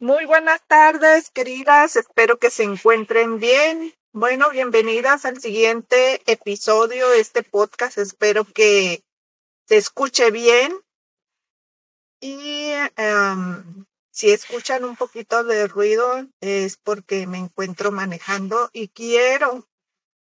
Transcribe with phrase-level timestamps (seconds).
[0.00, 1.96] Muy buenas tardes, queridas.
[1.96, 3.92] Espero que se encuentren bien.
[4.12, 7.98] Bueno, bienvenidas al siguiente episodio de este podcast.
[7.98, 9.02] Espero que
[9.66, 10.72] se escuche bien.
[12.20, 19.66] Y um, si escuchan un poquito de ruido es porque me encuentro manejando y quiero,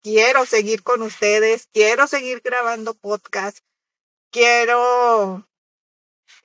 [0.02, 3.58] quiero seguir con ustedes, quiero seguir grabando podcast,
[4.30, 5.46] quiero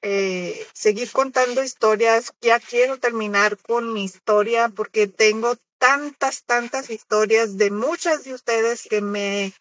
[0.01, 2.33] eh, seguir contando historias.
[2.41, 8.87] Ya quiero terminar con mi historia porque tengo tantas, tantas historias de muchas de ustedes
[8.89, 9.53] que me,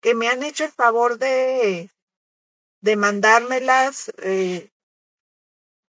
[0.00, 1.90] que me han hecho el favor de,
[2.80, 4.12] de mandármelas.
[4.18, 4.70] Eh,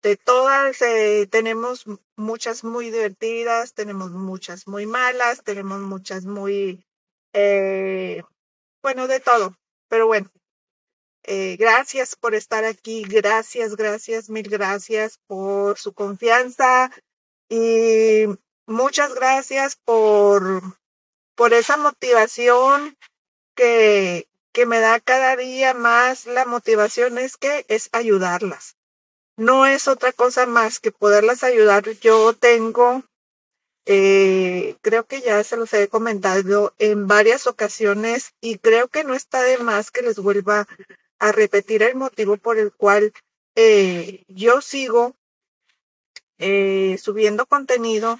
[0.03, 1.85] de todas eh, tenemos
[2.17, 6.85] muchas muy divertidas, tenemos muchas muy malas, tenemos muchas muy,
[7.33, 8.23] eh,
[8.83, 9.57] bueno, de todo.
[9.89, 10.31] Pero bueno,
[11.33, 16.91] eh, gracias por estar aquí, gracias, gracias, mil gracias por su confianza
[17.49, 18.25] y
[18.67, 20.61] muchas gracias por,
[21.37, 22.99] por esa motivación
[23.55, 26.27] que, que me da cada día más.
[26.27, 28.77] La motivación es que es ayudarlas.
[29.37, 31.85] No es otra cosa más que poderlas ayudar.
[32.01, 33.05] Yo tengo
[33.87, 39.15] eh, creo que ya se los he comentado en varias ocasiones y creo que no
[39.15, 40.67] está de más que les vuelva
[41.21, 43.13] a repetir el motivo por el cual
[43.55, 45.15] eh, yo sigo
[46.39, 48.19] eh, subiendo contenido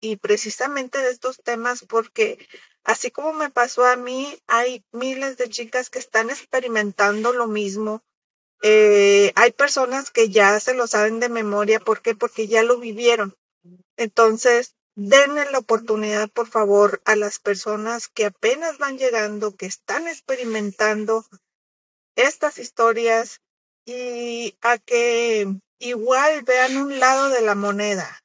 [0.00, 2.46] y precisamente de estos temas porque
[2.82, 8.02] así como me pasó a mí, hay miles de chicas que están experimentando lo mismo.
[8.62, 11.80] Eh, hay personas que ya se lo saben de memoria.
[11.80, 12.14] ¿Por qué?
[12.14, 13.36] Porque ya lo vivieron.
[13.96, 20.08] Entonces, denle la oportunidad, por favor, a las personas que apenas van llegando, que están
[20.08, 21.24] experimentando
[22.16, 23.40] estas historias
[23.84, 25.46] y a que
[25.78, 28.22] igual vean un lado de la moneda.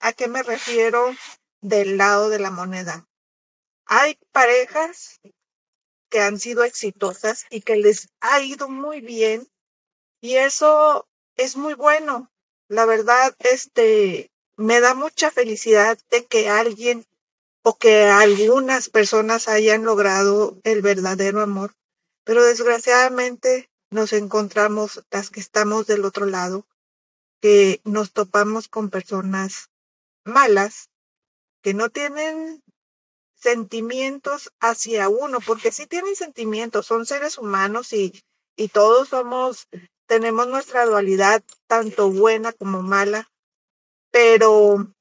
[0.00, 1.14] ¿A qué me refiero
[1.60, 3.06] del lado de la moneda?
[3.86, 5.20] Hay parejas
[6.10, 9.48] que han sido exitosas y que les ha ido muy bien
[10.20, 12.30] y eso es muy bueno.
[12.68, 17.06] La verdad, este, me da mucha felicidad de que alguien
[17.62, 21.74] o que algunas personas hayan logrado el verdadero amor
[22.28, 26.66] pero desgraciadamente nos encontramos las que estamos del otro lado,
[27.40, 29.70] que nos topamos con personas
[30.26, 30.90] malas,
[31.62, 32.62] que no tienen
[33.34, 38.22] sentimientos hacia uno, porque sí tienen sentimientos, son seres humanos y,
[38.56, 39.66] y todos somos,
[40.06, 43.26] tenemos nuestra dualidad, tanto buena como mala,
[44.10, 44.92] pero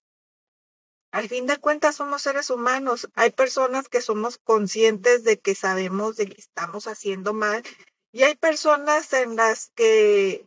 [1.12, 3.08] al fin de cuentas somos seres humanos.
[3.16, 7.64] Hay personas que somos conscientes de que sabemos de que estamos haciendo mal
[8.12, 10.46] y hay personas en las que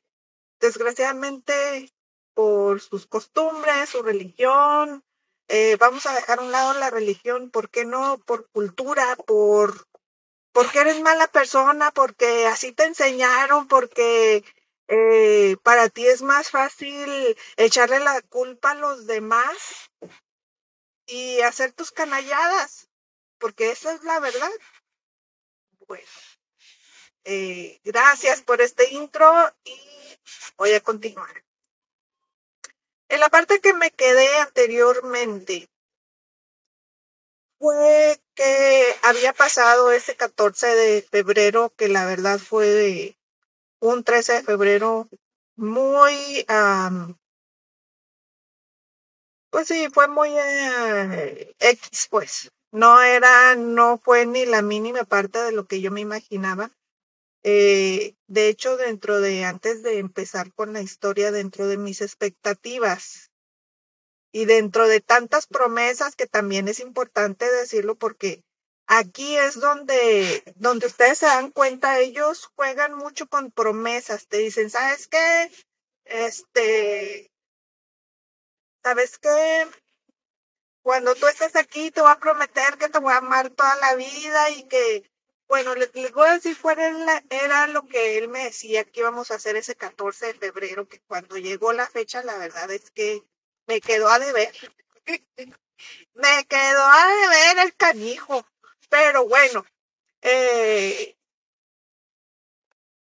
[0.61, 1.91] desgraciadamente
[2.35, 5.03] por sus costumbres, su religión,
[5.49, 8.19] eh, vamos a dejar a un lado la religión, ¿por qué no?
[8.19, 9.87] Por cultura, por
[10.53, 14.45] porque eres mala persona, porque así te enseñaron, porque
[14.89, 19.90] eh, para ti es más fácil echarle la culpa a los demás
[21.11, 22.89] y hacer tus canalladas,
[23.39, 24.51] porque esa es la verdad.
[25.87, 26.07] Bueno,
[27.25, 29.77] eh, gracias por este intro y
[30.57, 31.45] voy a continuar.
[33.09, 35.69] En la parte que me quedé anteriormente
[37.59, 43.19] fue que había pasado ese 14 de febrero, que la verdad fue
[43.81, 45.09] un 13 de febrero
[45.57, 46.45] muy
[49.51, 52.51] pues sí, fue muy eh, X, pues.
[52.73, 56.71] No era, no fue ni la mínima parte de lo que yo me imaginaba.
[57.43, 63.31] Eh, de hecho, dentro de, antes de empezar con la historia, dentro de mis expectativas
[64.33, 68.45] y dentro de tantas promesas que también es importante decirlo porque
[68.87, 74.71] aquí es donde, donde ustedes se dan cuenta, ellos juegan mucho con promesas, te dicen,
[74.71, 75.51] ¿sabes qué?
[76.05, 77.30] Este,
[78.83, 79.69] ¿sabes qué?
[80.83, 83.95] Cuando tú estés aquí, te voy a prometer que te voy a amar toda la
[83.95, 85.11] vida y que,
[85.47, 89.35] bueno, les, voy a decir era, era lo que él me decía que íbamos a
[89.35, 93.23] hacer ese 14 de febrero, que cuando llegó la fecha, la verdad es que
[93.67, 94.53] me quedó a deber.
[96.15, 98.47] me quedó a deber el canijo.
[98.89, 99.65] Pero bueno,
[100.23, 101.17] eh,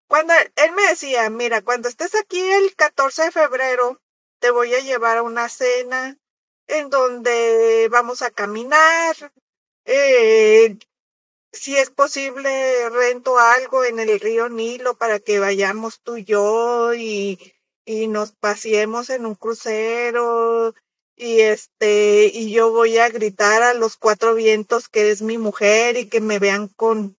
[0.07, 4.01] cuando él me decía, mira, cuando estés aquí el 14 de febrero,
[4.39, 6.18] te voy a llevar a una cena
[6.68, 9.15] en donde vamos a caminar.
[9.86, 10.77] Eh,
[11.51, 16.94] si es posible, rento algo en el río Nilo para que vayamos tú y yo
[16.94, 17.53] y,
[17.86, 20.74] y nos paseemos en un crucero
[21.19, 25.98] y este, y yo voy a gritar a los cuatro vientos que eres mi mujer
[25.98, 27.18] y que me vean con,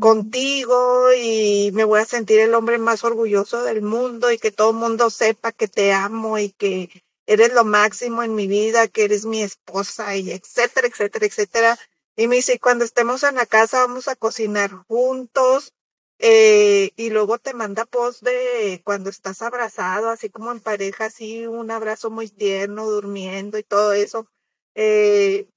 [0.00, 4.70] contigo y me voy a sentir el hombre más orgulloso del mundo y que todo
[4.70, 6.90] el mundo sepa que te amo y que
[7.26, 11.78] eres lo máximo en mi vida, que eres mi esposa y etcétera, etcétera, etcétera.
[12.16, 15.72] Y me dice, cuando estemos en la casa vamos a cocinar juntos,
[16.18, 21.46] eh, y luego te manda post de cuando estás abrazado, así como en pareja, así
[21.46, 24.28] un abrazo muy tierno, durmiendo y todo eso.
[24.74, 25.48] Eh,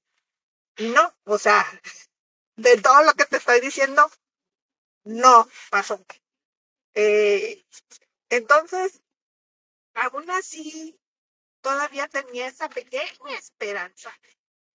[0.78, 1.64] no, o sea,
[2.56, 4.10] de todo lo que te estoy diciendo,
[5.04, 6.04] no pasó.
[6.94, 7.64] Eh,
[8.30, 9.02] entonces,
[9.94, 10.98] aún así,
[11.60, 14.12] todavía tenía esa pequeña esperanza.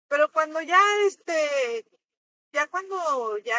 [0.10, 1.86] Pero cuando ya este
[2.58, 3.58] ya cuando ya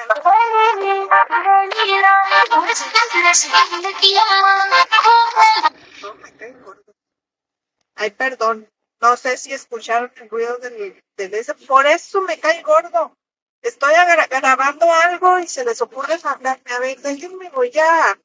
[7.94, 8.68] Ay, perdón.
[9.00, 11.54] No sé si escucharon el ruido del, del ese.
[11.54, 13.16] Por eso me cae gordo.
[13.62, 13.94] Estoy
[14.30, 16.72] grabando algo y se les ocurre hablarme.
[16.72, 18.18] A ver, déjenme, voy a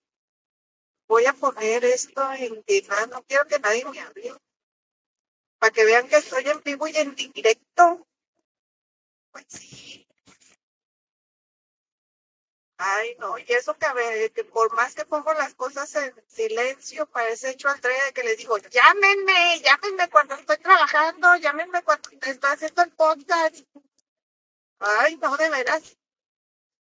[1.08, 4.34] voy a poner esto en que no quiero que nadie me hable.
[5.60, 8.08] Para que vean que estoy en vivo y en directo.
[9.32, 9.93] Pues sí.
[12.78, 17.70] Ay, no, y eso que, por más que pongo las cosas en silencio, parece hecho
[17.70, 22.82] al tren de que les digo, llámenme, llámenme cuando estoy trabajando, llámenme cuando estoy haciendo
[22.82, 23.58] el podcast.
[24.80, 25.98] Ay, no, de veras.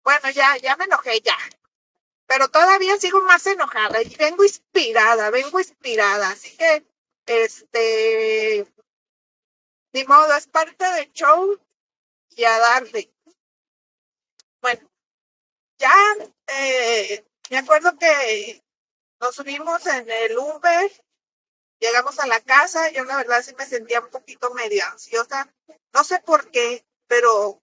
[0.02, 1.36] Bueno, ya, ya me enojé, ya.
[2.26, 6.30] Pero todavía sigo más enojada y vengo inspirada, vengo inspirada.
[6.30, 6.86] Así que,
[7.26, 8.66] este,
[9.92, 11.58] ni modo, es parte del show
[12.30, 13.10] y a darle.
[15.78, 15.94] Ya
[16.48, 18.62] eh, me acuerdo que
[19.20, 20.90] nos subimos en el Uber,
[21.80, 25.52] llegamos a la casa, yo la verdad sí me sentía un poquito media ansiosa,
[25.92, 27.62] no sé por qué, pero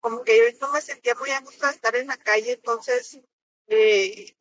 [0.00, 3.20] como que yo no me sentía muy a gusto de estar en la calle, entonces
[3.66, 4.34] eh,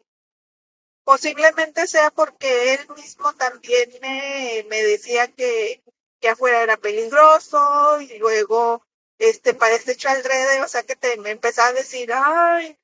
[1.04, 5.84] posiblemente sea porque él mismo también me, me decía que,
[6.22, 8.86] que afuera era peligroso y luego
[9.18, 12.78] este parece hecho alrededor, o sea que te, me empezaba a decir, ay,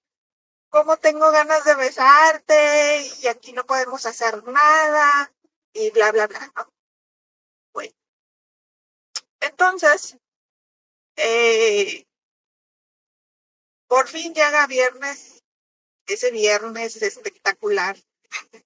[0.75, 5.31] cómo tengo ganas de besarte y aquí no podemos hacer nada
[5.71, 6.51] y bla, bla, bla.
[7.71, 7.95] Bueno.
[9.39, 10.17] Entonces,
[11.15, 12.05] eh,
[13.87, 15.45] por fin llega viernes,
[16.07, 17.95] ese viernes espectacular.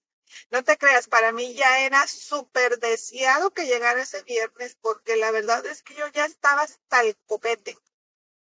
[0.52, 5.30] No te creas, para mí ya era súper deseado que llegara ese viernes porque la
[5.30, 7.78] verdad es que yo ya estaba hasta el copete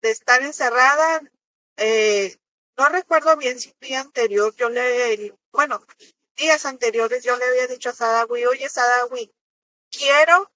[0.02, 1.20] de estar encerrada.
[1.76, 2.36] Eh,
[2.76, 5.84] no recuerdo bien si el día anterior yo le, bueno,
[6.36, 9.32] días anteriores yo le había dicho a Sadawi, oye Sadawi,
[9.90, 10.50] quiero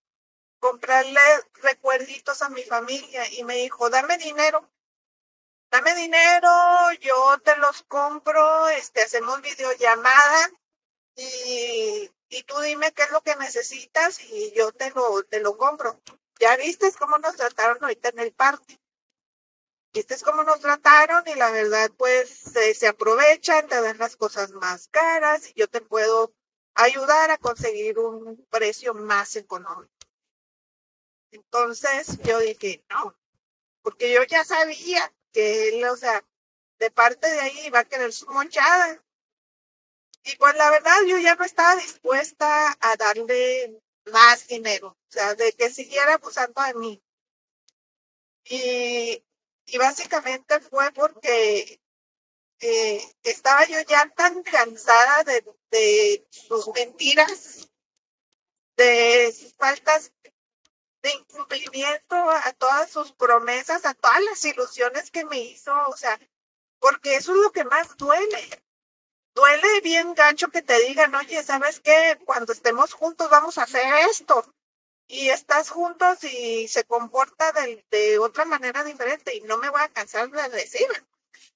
[0.59, 1.21] comprarle
[1.55, 4.71] recuerditos a mi familia y me dijo, dame dinero,
[5.71, 6.51] dame dinero,
[7.01, 10.51] yo te los compro, este, hacemos videollamada
[11.17, 15.57] y, y tú dime qué es lo que necesitas y yo te lo, te lo
[15.57, 16.01] compro.
[16.41, 18.81] Ya viste cómo nos trataron ahorita en el parque
[19.95, 24.89] viste cómo nos trataron y la verdad pues se aprovechan, te dan las cosas más
[24.89, 26.35] caras y yo te puedo
[26.75, 29.93] ayudar a conseguir un precio más económico.
[31.31, 33.17] Entonces yo dije, no,
[33.83, 36.25] porque yo ya sabía que él, o sea,
[36.79, 39.01] de parte de ahí iba a querer su monchada.
[40.25, 45.35] Y pues la verdad yo ya no estaba dispuesta a darle más dinero, o sea,
[45.35, 47.03] de que siguiera abusando de mí.
[48.47, 49.23] Y
[49.67, 51.81] y básicamente fue porque
[52.61, 57.69] eh, estaba yo ya tan cansada de, de sus mentiras,
[58.77, 60.13] de sus faltas
[61.03, 66.19] de incumplimiento a todas sus promesas, a todas las ilusiones que me hizo, o sea,
[66.79, 68.63] porque eso es lo que más duele.
[69.35, 72.19] Duele bien gancho que te digan, oye, ¿sabes qué?
[72.25, 74.55] Cuando estemos juntos vamos a hacer esto
[75.07, 79.81] y estás juntos y se comporta de, de, otra manera diferente y no me voy
[79.83, 80.87] a cansar de decir.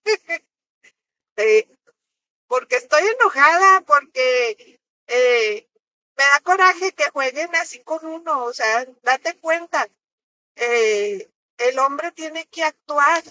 [1.37, 1.69] eh,
[2.47, 5.69] porque estoy enojada, porque eh,
[6.17, 9.89] me da coraje que jueguen así con uno, o sea, date cuenta,
[10.57, 13.23] eh, el hombre tiene que actuar,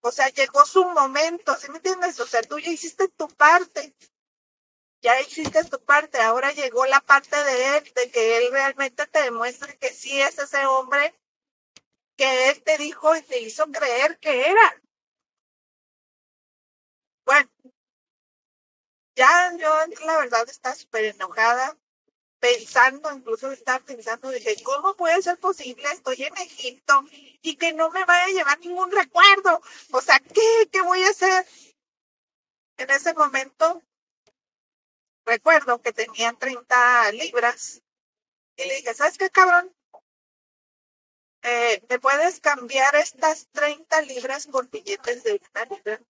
[0.00, 2.20] o sea, llegó su momento, ¿sí me entiendes?
[2.20, 3.94] O sea, tú ya hiciste tu parte,
[5.02, 9.22] ya hiciste tu parte, ahora llegó la parte de él, de que él realmente te
[9.22, 11.14] demuestre que sí es ese hombre
[12.16, 14.82] que él te dijo y te hizo creer que era.
[17.26, 17.50] Bueno,
[19.16, 19.68] ya yo
[20.06, 21.76] la verdad está súper enojada.
[22.40, 25.84] pensando, incluso estaba pensando, dije, ¿cómo puede ser posible?
[25.92, 27.04] Estoy en Egipto
[27.42, 29.60] y que no me vaya a llevar ningún recuerdo.
[29.92, 31.46] O sea, ¿qué, qué voy a hacer?
[32.78, 33.82] En ese momento,
[35.26, 37.82] recuerdo que tenía 30 libras
[38.56, 39.74] y le dije, ¿sabes qué, cabrón?
[41.42, 46.00] Eh, ¿Me puedes cambiar estas 30 libras por billetes de una libra?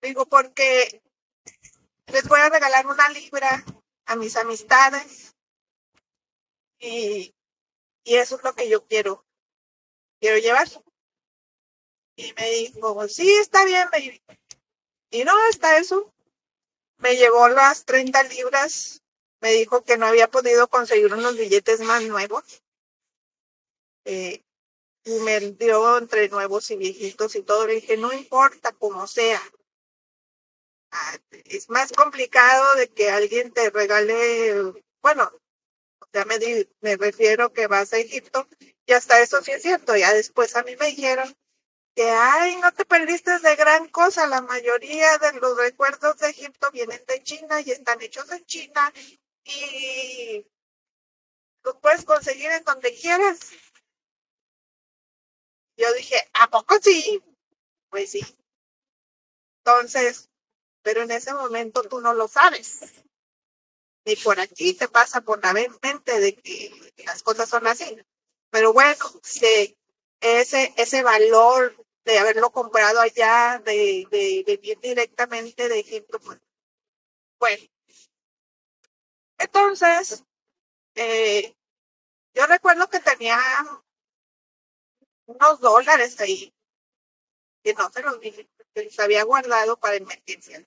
[0.00, 1.02] Digo, porque
[2.06, 3.64] les voy a regalar una libra
[4.06, 5.34] a mis amistades
[6.78, 7.34] y,
[8.04, 9.24] y eso es lo que yo quiero,
[10.20, 10.68] quiero llevar.
[12.16, 14.22] Y me dijo, sí, está bien, baby.
[15.10, 16.13] Y no, está eso.
[16.98, 19.02] Me llevó las 30 libras,
[19.40, 22.62] me dijo que no había podido conseguir unos billetes más nuevos.
[24.04, 24.42] Eh,
[25.04, 27.66] y me dio entre nuevos y viejitos y todo.
[27.66, 29.42] Le dije, no importa como sea,
[31.44, 34.72] es más complicado de que alguien te regale,
[35.02, 35.30] bueno,
[36.12, 36.38] ya me,
[36.80, 38.48] me refiero que vas a Egipto
[38.86, 39.96] y hasta eso sí es cierto.
[39.96, 41.34] Ya después a mí me dijeron
[41.94, 44.26] que, ay, no te perdiste de gran cosa.
[44.26, 48.92] La mayoría de los recuerdos de Egipto vienen de China y están hechos en China
[49.44, 50.46] y
[51.62, 53.52] los puedes conseguir en donde quieras.
[55.76, 57.22] Yo dije, ¿a poco sí?
[57.90, 58.22] Pues sí.
[59.64, 60.30] Entonces,
[60.82, 62.80] pero en ese momento tú no lo sabes.
[64.04, 66.70] Ni por aquí te pasa por la mente de que
[67.06, 67.96] las cosas son así.
[68.50, 76.20] Pero bueno, ese, ese valor de haberlo comprado allá, de, de, venir directamente de Egipto,
[76.20, 76.38] pues,
[77.38, 77.64] bueno.
[79.38, 80.24] Entonces,
[80.94, 81.54] eh,
[82.34, 83.38] yo recuerdo que tenía
[85.26, 86.54] unos dólares ahí,
[87.62, 90.64] que no se los dije, que los había guardado para emergencias.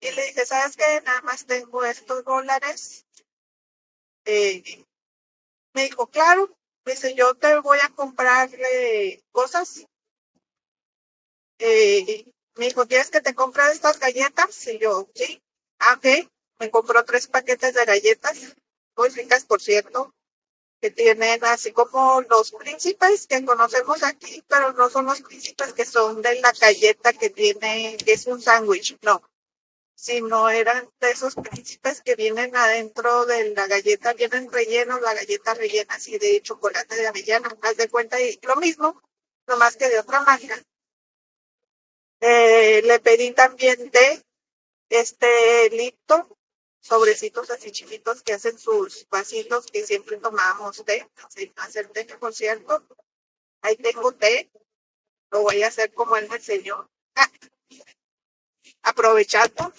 [0.00, 1.00] Y le dije, ¿sabes qué?
[1.02, 3.06] Nada más tengo estos dólares.
[4.24, 4.84] Eh,
[5.72, 6.54] me dijo, claro.
[6.84, 9.86] Me dice, yo te voy a comprarle cosas.
[11.58, 12.24] Eh,
[12.56, 14.66] me dijo, ¿quieres que te compre estas galletas?
[14.68, 15.42] Y yo, sí.
[15.78, 16.28] Ah, ok.
[16.60, 18.56] Me compró tres paquetes de galletas,
[18.96, 20.14] muy ricas, por cierto,
[20.80, 25.84] que tienen así como los príncipes que conocemos aquí, pero no son los príncipes que
[25.84, 29.22] son de la galleta que tiene, que es un sándwich, no
[29.94, 35.54] sino eran de esos príncipes que vienen adentro de la galleta, vienen rellenos, la galleta
[35.54, 39.00] rellena así de chocolate de avellana, más de cuenta, y lo mismo,
[39.46, 40.60] nomás que de otra marca.
[42.26, 44.24] Eh, le pedí también de
[44.88, 46.38] este lito,
[46.80, 51.06] sobrecitos así chiquitos que hacen sus vasitos que siempre tomamos té,
[51.56, 52.82] hacer té, por cierto.
[53.60, 54.50] Ahí tengo té,
[55.32, 56.90] lo voy a hacer como él me enseñó.
[57.14, 57.30] Ah,
[58.84, 59.74] aprovechando.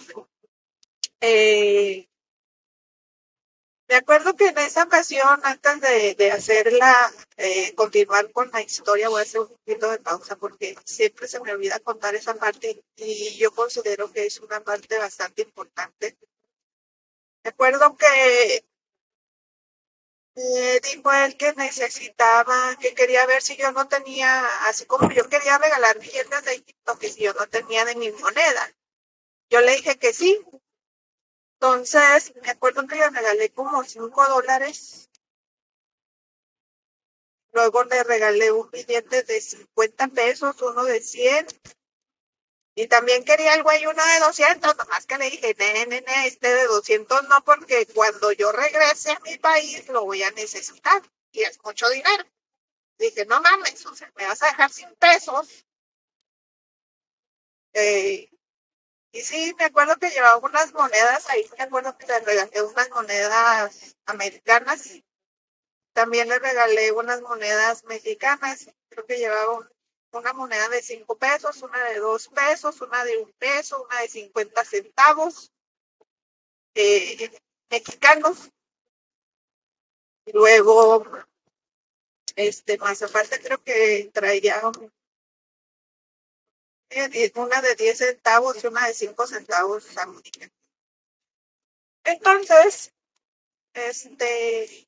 [1.21, 2.07] Eh,
[3.87, 9.09] me acuerdo que en esa ocasión, antes de, de hacerla, eh, continuar con la historia,
[9.09, 12.83] voy a hacer un poquito de pausa porque siempre se me olvida contar esa parte
[12.95, 16.17] y yo considero que es una parte bastante importante.
[17.43, 18.65] Me acuerdo que
[20.35, 25.27] eh, dijo él que necesitaba, que quería ver si yo no tenía, así como yo
[25.29, 28.73] quería regalar billetes de Egipto, que si yo no tenía de mi moneda.
[29.49, 30.41] Yo le dije que sí.
[31.59, 35.09] Entonces, me acuerdo que le regalé como cinco dólares.
[37.53, 41.47] Luego le regalé un billete de 50 pesos, uno de 100.
[42.75, 46.53] Y también quería el güey uno de 200, nomás que le dije, nene, nene, este
[46.53, 51.01] de 200 no, porque cuando yo regrese a mi país lo voy a necesitar.
[51.31, 52.25] Y es mucho dinero.
[52.97, 55.65] Dije, no mames, o sea, me vas a dejar sin pesos.
[57.74, 58.29] Eh,
[59.15, 62.89] y sí, me acuerdo que llevaba unas monedas ahí, me acuerdo que le regalé unas
[62.89, 64.89] monedas americanas.
[65.93, 68.69] También le regalé unas monedas mexicanas.
[68.89, 69.69] Creo que llevaba
[70.12, 74.10] una moneda de cinco pesos, una de dos pesos, una de un peso, una de
[74.10, 75.53] cincuenta centavos
[76.74, 77.31] eh,
[77.69, 78.51] mexicanos.
[80.34, 81.05] Luego,
[82.36, 84.62] este, más aparte creo que traía
[87.35, 89.85] una de 10 centavos y una de 5 centavos
[92.03, 92.93] Entonces,
[93.73, 94.87] este,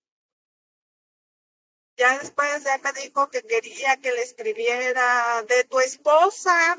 [1.98, 6.78] ya después ya me dijo que quería que le escribiera de tu esposa,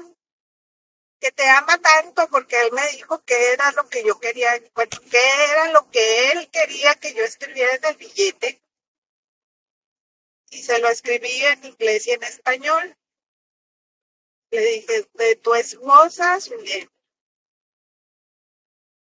[1.21, 5.19] que te ama tanto, porque él me dijo que era lo que yo quería, que
[5.51, 8.63] era lo que él quería que yo escribiera en el billete.
[10.51, 12.97] Y se lo escribí en inglés y en español.
[14.51, 16.91] Le dije, de tu esposa, bien.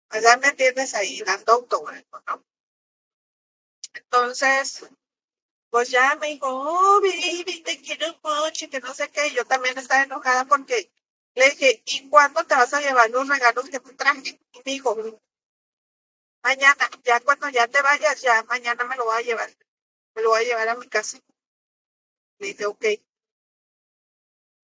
[0.09, 2.45] Pues ya me tienes ahí dando autógrafo, ¿no?
[3.95, 4.87] Entonces,
[5.71, 9.31] pues ya me dijo, oh, baby, te quiero mucho, que no sé qué.
[9.33, 10.91] Yo también estaba enojada porque
[11.35, 14.41] le dije, ¿y cuándo te vas a llevar los regalos que te traje?
[14.53, 14.97] Y me dijo,
[16.43, 19.51] mañana, ya cuando ya te vayas, ya mañana me lo voy a llevar.
[20.15, 21.19] Me lo voy a llevar a mi casa.
[22.39, 22.85] Le dije, ok.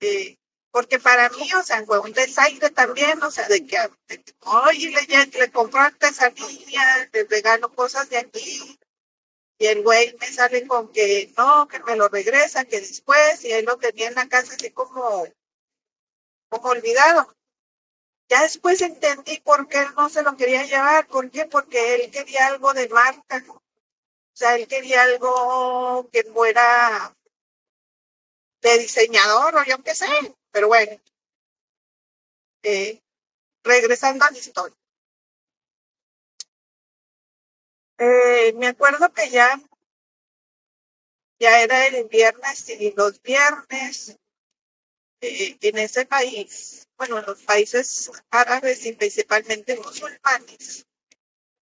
[0.01, 0.39] Eh,
[0.75, 3.79] porque para mí, o sea, fue un desaire también, o sea, de que,
[4.41, 8.77] oye, le, le compro artesanía, le regalo cosas de aquí,
[9.57, 13.53] y el güey me sale con que no, que me lo regresa, que después, y
[13.53, 15.29] él lo tenía en la casa así como,
[16.49, 17.33] como olvidado.
[18.29, 21.07] Ya después entendí por qué él no se lo quería llevar.
[21.07, 21.45] ¿Por qué?
[21.45, 23.45] Porque él quería algo de marca.
[23.49, 23.63] O
[24.33, 27.15] sea, él quería algo que fuera
[28.61, 30.09] de diseñador o yo qué sé.
[30.55, 31.01] Pero bueno,
[32.63, 33.03] eh,
[33.65, 34.77] regresando a la historia.
[37.99, 39.61] Eh, me acuerdo que ya,
[41.41, 44.17] ya era el viernes y los viernes
[45.23, 50.87] eh, en ese país, bueno, en los países árabes y principalmente musulmanes,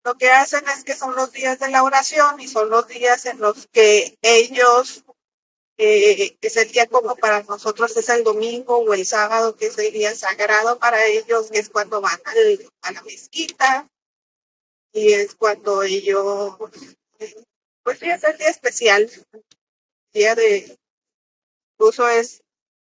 [0.05, 3.25] lo que hacen es que son los días de la oración y son los días
[3.25, 5.03] en los que ellos,
[5.81, 9.77] eh, es el día como para nosotros es el domingo o el sábado, que es
[9.77, 12.19] el día sagrado para ellos, que es cuando van
[12.81, 13.87] a la mezquita,
[14.91, 16.57] y es cuando ellos,
[17.83, 19.09] pues sí, es el día especial,
[20.11, 20.77] día de,
[21.77, 22.43] incluso es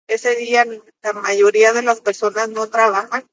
[0.08, 0.66] ese día
[1.02, 3.26] la mayoría de las personas no trabajan,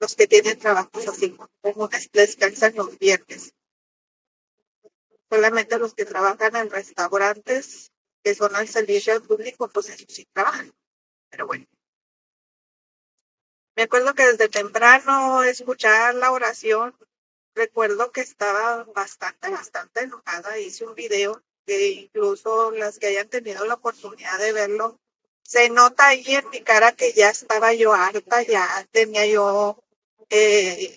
[0.00, 3.52] los que tienen trabajos así como descansan los viernes.
[5.28, 7.90] Solamente los que trabajan en restaurantes,
[8.28, 10.70] que son al servicio público, pues ellos sí trabajan.
[11.30, 11.64] Pero bueno.
[13.74, 16.94] Me acuerdo que desde temprano escuchar la oración
[17.54, 20.58] recuerdo que estaba bastante, bastante enojada.
[20.58, 25.00] Hice un video que incluso las que hayan tenido la oportunidad de verlo,
[25.42, 29.82] se nota ahí en mi cara que ya estaba yo harta, ya tenía yo,
[30.28, 30.94] eh,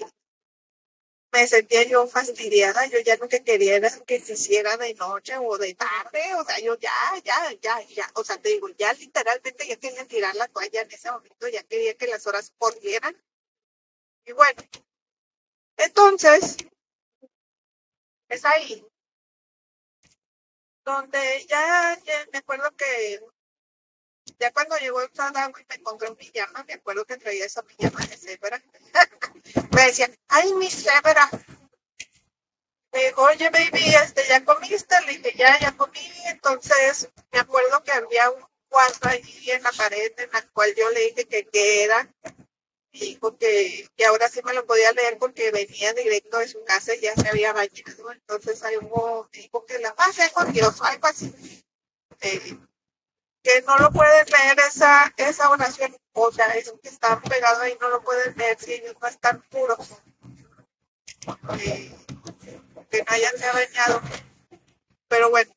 [1.31, 5.37] me sentía yo fastidiada, yo ya no que quería era que se hiciera de noche
[5.37, 6.91] o de tarde, o sea, yo ya,
[7.23, 10.91] ya, ya, ya, o sea, te digo, ya literalmente ya quería tirar la toalla en
[10.91, 13.15] ese momento, ya quería que las horas corrieran.
[14.25, 14.61] Y bueno,
[15.77, 16.57] entonces,
[18.29, 18.85] es ahí
[20.83, 21.97] donde ya,
[22.31, 23.21] me acuerdo que
[24.39, 27.63] ya cuando llegó el trabajo y me encontré un pijama, me acuerdo que traía esa
[27.63, 28.62] pijama de cebra.
[29.75, 31.29] me decían, ay, mi cebra.
[32.91, 34.95] Me dijo, oye, baby, este, ¿ya comiste?
[35.05, 36.12] Le dije, ya, ya comí.
[36.25, 40.89] Entonces, me acuerdo que había un cuadro ahí en la pared en la cual yo
[40.91, 42.10] le dije que qué era
[42.91, 46.93] dijo que, que ahora sí me lo podía leer porque venía directo de su casa
[46.95, 48.12] y ya se había bañado.
[48.12, 51.63] Entonces ahí hubo, dijo que la paz con Dios, algo así.
[52.21, 52.57] Eh,
[53.43, 57.77] que no lo pueden leer esa, esa oración, o sea, eso que está pegado ahí
[57.82, 60.01] no lo pueden leer si ellos no están puros.
[61.60, 61.95] Eh,
[62.89, 64.01] que no hayan se bañado.
[65.08, 65.51] Pero bueno,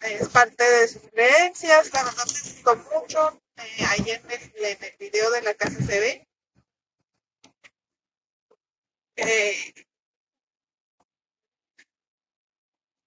[0.00, 3.40] es parte de sus creencias, la verdad me gustó mucho.
[3.56, 6.30] Eh, ahí en el, en el video de la casa se ve
[9.20, 9.74] eh,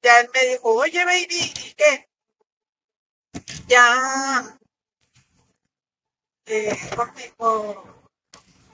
[0.04, 2.08] ya él me dijo, oye, baby, ¿y qué?
[3.68, 4.58] Ya,
[6.46, 7.84] eh, conmigo,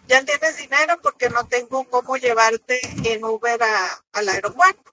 [0.07, 4.91] ya tienes dinero porque no tengo cómo llevarte en Uber a, al aeropuerto.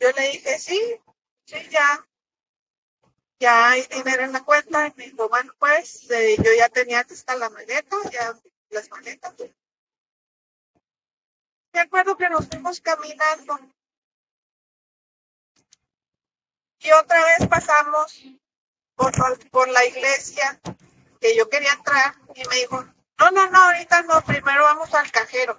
[0.00, 0.80] Yo le dije, sí,
[1.46, 2.06] sí, ya,
[3.38, 4.88] ya hay dinero en la cuenta.
[4.88, 8.34] Y me dijo, bueno, pues eh, yo ya tenía estar la maleta, ya
[8.70, 9.34] las maletas.
[11.72, 13.58] Me acuerdo que nos fuimos caminando.
[16.84, 18.22] Y otra vez pasamos
[18.94, 20.60] por, por la iglesia
[21.18, 22.84] que yo quería entrar y me dijo,
[23.18, 25.58] no, no, no, ahorita no, primero vamos al cajero.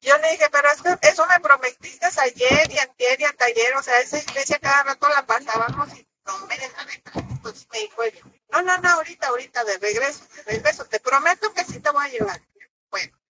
[0.00, 3.82] Yo le dije, pero es que eso me prometiste ayer y antier y ayer, o
[3.82, 7.24] sea, esa iglesia cada rato la pasábamos y no me dejan entrar.
[7.30, 8.02] Entonces me dijo,
[8.50, 12.06] no, no, no, ahorita, ahorita, de regreso, de regreso, te prometo que sí te voy
[12.06, 12.40] a llevar.
[12.90, 13.20] Bueno,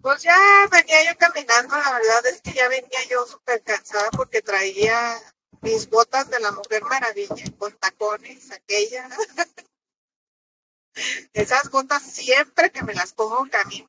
[0.00, 0.36] pues ya
[0.70, 5.18] venía yo caminando, la verdad es que ya venía yo súper cansada porque traía
[5.60, 9.08] mis botas de la Mujer Maravilla con tacones, aquella.
[11.32, 13.88] Esas botas siempre que me las pongo camino,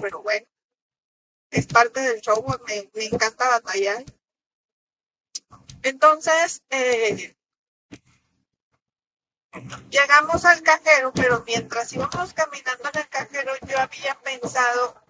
[0.00, 0.46] pero bueno,
[1.50, 4.04] es parte del show, me, me encanta batallar.
[5.82, 7.34] Entonces, eh,
[9.90, 15.00] llegamos al cajero, pero mientras íbamos caminando en el cajero, yo había pensado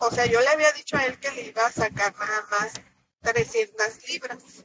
[0.00, 2.72] o sea, yo le había dicho a él que le iba a sacar nada más
[3.20, 4.64] 300 libras.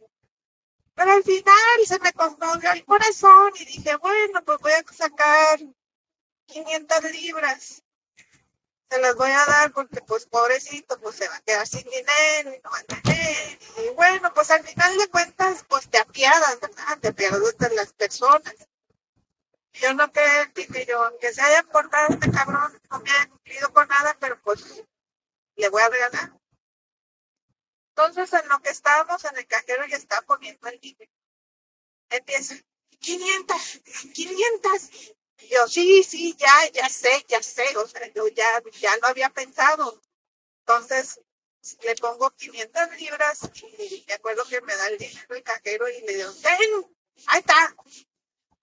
[0.95, 5.59] Pero al final se me conmovió el corazón y dije, bueno, pues voy a sacar
[6.45, 7.83] 500 libras.
[8.89, 12.53] Se las voy a dar porque, pues, pobrecito, pues se va a quedar sin dinero
[12.53, 13.59] y no va a tener.
[13.77, 16.99] Y bueno, pues al final de cuentas, pues te apiadas, ¿verdad?
[17.01, 17.39] Te apiadas
[17.75, 18.53] las personas.
[19.73, 20.21] Yo no que
[20.53, 24.39] dije yo, aunque se haya portado este cabrón, no me haya cumplido con nada, pero
[24.43, 24.83] pues
[25.55, 26.42] le voy a regalar.
[27.95, 31.11] Entonces, en lo que estábamos en el cajero ya estaba poniendo el dinero.
[32.09, 32.55] Empieza,
[32.99, 33.81] 500,
[34.13, 34.89] 500.
[35.41, 37.77] Y yo, sí, sí, ya, ya sé, ya sé.
[37.77, 40.01] O sea, yo ya, ya lo había pensado.
[40.61, 41.21] Entonces,
[41.83, 46.01] le pongo 500 libras y me acuerdo que me da el dinero el cajero y
[46.01, 46.95] le digo, ten,
[47.27, 47.75] ahí está.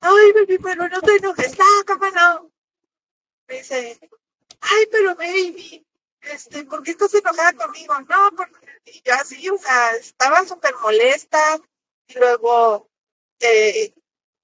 [0.00, 2.50] Ay, baby, pero no te enojes, cómo no.
[3.46, 4.00] Me dice,
[4.60, 5.86] ay, pero baby,
[6.22, 7.94] este, ¿por qué estás enojada conmigo?
[8.00, 8.69] No, porque
[9.10, 11.60] yo así, o sea, estaba súper molesta.
[12.06, 12.88] Y luego
[13.40, 13.92] eh,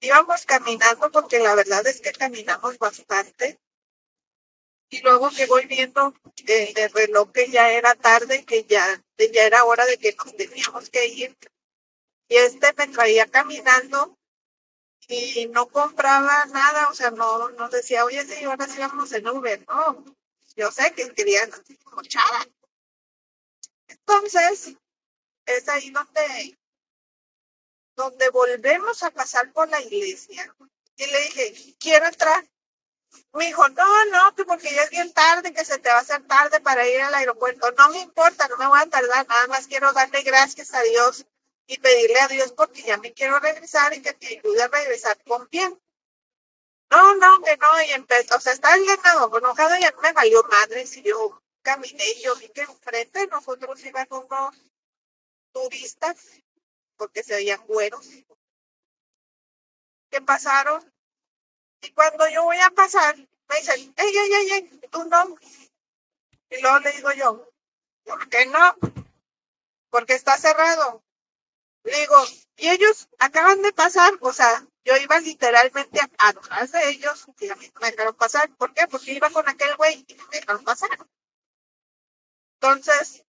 [0.01, 3.59] íbamos caminando porque la verdad es que caminamos bastante.
[4.89, 6.13] Y luego que voy viendo
[6.47, 10.35] eh, el reloj que ya era tarde, que ya, ya era hora de que nos
[10.35, 11.37] teníamos que ir.
[12.29, 14.17] Y este me traía caminando
[15.07, 19.27] y no compraba nada, o sea, no, no decía, oye, sí, ahora sí vamos en
[19.27, 20.03] Uber, no.
[20.57, 21.49] Yo sé que querían
[21.93, 22.45] mochada.
[23.87, 24.75] Entonces,
[25.45, 26.57] es ahí donde,
[27.95, 30.53] donde volvemos a pasar por la iglesia.
[30.97, 32.45] Y le dije, quiero entrar.
[33.33, 36.01] Me dijo, no, no, que porque ya es bien tarde, que se te va a
[36.01, 37.71] hacer tarde para ir al aeropuerto.
[37.71, 41.25] No me importa, no me voy a tardar, nada más quiero darle gracias a Dios
[41.67, 45.17] y pedirle a Dios porque ya me quiero regresar y que te ayude a regresar
[45.23, 45.79] con bien.
[46.89, 50.43] No, no, que no, y empezó, o sea, estaba enojado, enojado y ya me valió
[50.43, 54.55] madre si yo caminé y yo vi que enfrente de nosotros iban unos
[55.51, 56.15] turistas,
[56.95, 58.07] porque se veían buenos,
[60.09, 60.81] que pasaron.
[61.81, 65.45] Y cuando yo voy a pasar, me dicen, ey, ey, ey, ey, tu nombre.
[66.51, 67.51] Y luego le digo yo,
[68.05, 68.75] ¿por qué no?
[69.89, 71.03] Porque está cerrado.
[71.83, 72.15] Le digo,
[72.55, 77.55] y ellos acaban de pasar, o sea, yo iba literalmente atrás de ellos y a
[77.57, 78.49] mí me dejaron pasar.
[78.55, 78.87] ¿Por qué?
[78.87, 80.97] Porque iba con aquel güey y me dejaron pasar.
[82.59, 83.23] Entonces,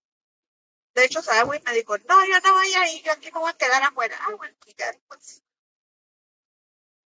[0.95, 3.49] de hecho, güey me dijo, no, yo no voy a ir, yo aquí me voy
[3.49, 4.17] a quedar afuera.
[4.21, 4.55] Ah, bueno,
[5.07, 5.43] pues.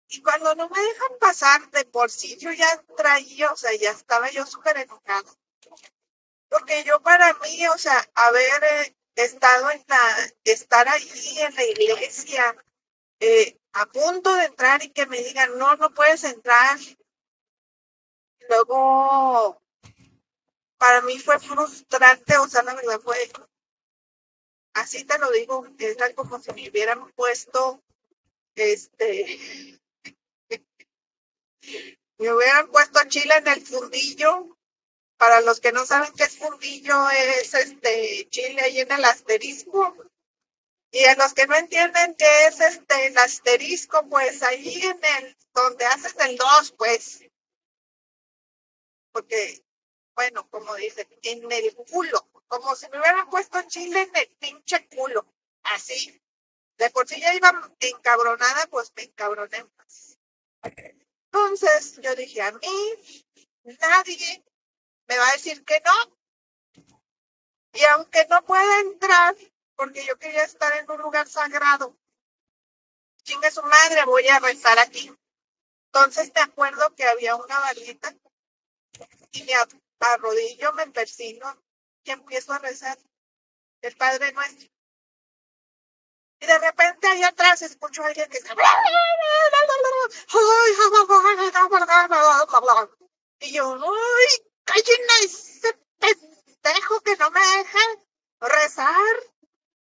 [0.09, 3.91] Y cuando no me dejan pasar, de por sí yo ya traía, o sea, ya
[3.91, 5.29] estaba yo súper enojada.
[6.49, 11.63] Porque yo para mí, o sea, haber eh, estado en la, estar ahí en la
[11.63, 12.55] iglesia,
[13.19, 16.79] eh, a punto de entrar y que me digan, no, no puedes entrar.
[18.49, 19.61] Luego
[20.77, 23.17] para mí fue frustrante, o sea, la verdad fue,
[24.73, 27.81] así te lo digo, es como si me hubieran puesto,
[28.55, 29.79] este,
[32.19, 34.53] me hubieran puesto chile en el fundillo.
[35.17, 39.95] Para los que no saben qué es fundillo, es este chile ahí en el asterisco.
[40.91, 45.37] Y a los que no entienden qué es este el asterisco, pues ahí en el,
[45.55, 47.23] donde haces el 2, pues.
[49.11, 49.65] Porque
[50.17, 54.87] bueno, como dicen, en el culo, como si me hubieran puesto chile en el pinche
[54.87, 55.23] culo,
[55.61, 56.19] así.
[56.79, 60.17] De por sí ya iba encabronada, pues me encabroné más.
[61.31, 62.67] Entonces yo dije, a mí
[63.79, 64.43] nadie
[65.07, 66.17] me va a decir que no.
[67.73, 69.35] Y aunque no pueda entrar,
[69.75, 71.95] porque yo quería estar en un lugar sagrado,
[73.21, 75.15] chingue su madre, voy a rezar aquí.
[75.93, 78.15] Entonces me acuerdo que había una varita
[79.31, 79.53] y me,
[79.99, 81.63] arrodillo, me persino
[82.03, 82.97] y empiezo a rezar
[83.81, 84.69] el Padre Nuestro.
[86.39, 88.53] Y de repente ahí atrás escucho a alguien que está...
[93.39, 94.45] Y yo, ¡ay!
[94.63, 97.79] ¡Cállenme ese pendejo que no me deja
[98.41, 99.15] rezar!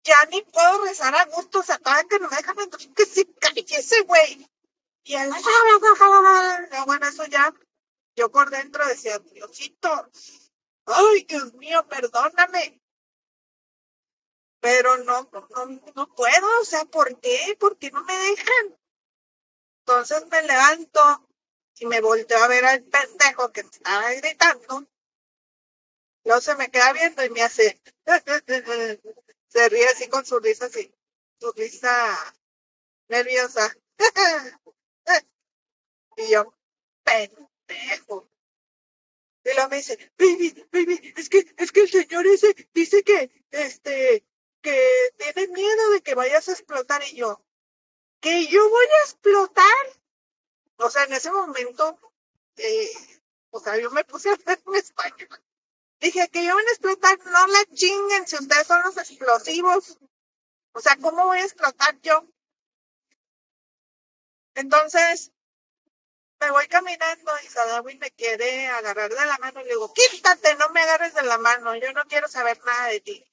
[0.04, 2.56] Ya ni puedo rezar a gusto, se sea, que no me dejan
[2.96, 4.48] que se calle ese güey.
[5.04, 5.32] Y él,
[6.86, 7.54] bueno, eso ya
[8.16, 10.10] yo por dentro decía, Diosito,
[10.86, 12.82] ay, Dios mío, perdóname.
[14.62, 17.56] Pero no, no, no puedo, o sea, ¿por qué?
[17.60, 18.78] ¿Por qué no me dejan?
[19.80, 21.30] Entonces me levanto
[21.78, 24.88] y me volteo a ver al pendejo que estaba gritando.
[26.24, 27.80] Luego se me queda viendo y me hace,
[29.48, 30.92] se ríe así con su risa así,
[31.40, 32.34] su risa
[33.10, 33.76] nerviosa.
[36.18, 36.52] y yo,
[37.04, 43.04] pendejo y luego me dice, baby, baby, es que, es que el señor ese dice
[43.04, 44.26] que, este,
[44.62, 47.46] que tiene miedo de que vayas a explotar y yo,
[48.20, 50.02] que yo voy a explotar.
[50.78, 52.00] O sea, en ese momento,
[52.58, 52.90] eh,
[53.52, 55.44] o sea, yo me puse a hacer en español.
[56.00, 60.00] Dije que yo voy a explotar, no la chinguen si ustedes son los explosivos.
[60.74, 62.28] O sea, ¿cómo voy a explotar yo?
[64.56, 65.32] Entonces,
[66.40, 70.56] me voy caminando y Sadawi me quiere agarrar de la mano y le digo, quítate,
[70.56, 73.26] no me agarres de la mano, yo no quiero saber nada de ti.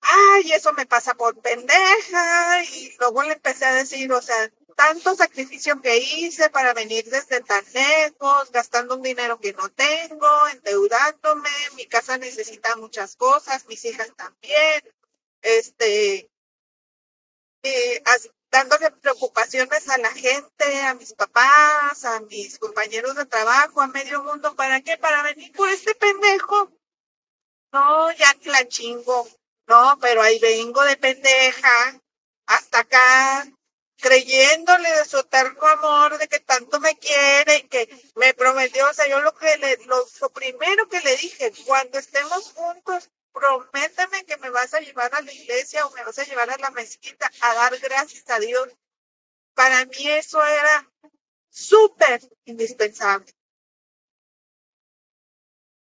[0.00, 2.64] Ay, eso me pasa por pendeja.
[2.64, 7.40] Y luego le empecé a decir, o sea, tanto sacrificio que hice para venir desde
[7.40, 13.84] tan lejos, gastando un dinero que no tengo, endeudándome, mi casa necesita muchas cosas, mis
[13.86, 14.82] hijas también,
[15.42, 16.30] este,
[17.62, 18.02] eh,
[18.56, 24.22] dándole preocupaciones a la gente, a mis papás, a mis compañeros de trabajo, a medio
[24.22, 24.96] mundo, ¿para qué?
[24.96, 26.72] Para venir por este pendejo.
[27.72, 29.28] No, ya que la chingo.
[29.66, 32.00] No, pero ahí vengo de pendeja
[32.46, 33.46] hasta acá,
[33.98, 38.94] creyéndole de su eterno amor, de que tanto me quiere y que me prometió, o
[38.94, 44.24] sea, yo lo que le, lo, lo primero que le dije, cuando estemos juntos, prométeme
[44.24, 46.70] que me vas a llevar a la iglesia o me vas a llevar a la
[46.70, 48.68] mezquita a dar gracias a Dios.
[49.54, 50.90] Para mí eso era
[51.50, 53.30] súper indispensable.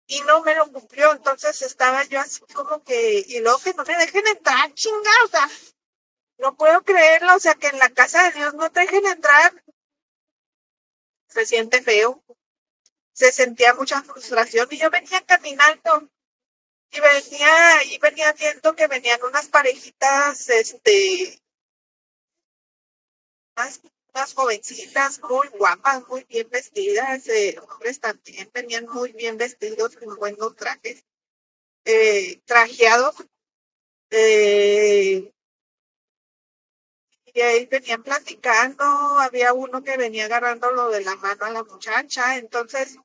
[0.08, 3.86] Y no me lo cumplió, entonces estaba yo así como que, y luego que no
[3.86, 5.50] me dejen entrar, chinga, o sea,
[6.38, 9.64] no puedo creerlo, o sea, que en la casa de Dios no te dejen entrar.
[11.30, 12.22] Se siente feo.
[13.14, 16.10] Se sentía mucha frustración y yo venía caminando
[16.96, 21.42] y venía, y venía viendo que venían unas parejitas, este,
[23.58, 23.82] unas,
[24.14, 30.16] unas jovencitas muy guapas, muy bien vestidas, eh, hombres también venían muy bien vestidos, con
[30.16, 31.04] buenos trajes,
[31.86, 33.16] eh, trajeados,
[34.12, 35.32] eh,
[37.34, 38.86] y ahí venían platicando,
[39.20, 42.98] había uno que venía agarrando lo de la mano a la muchacha, entonces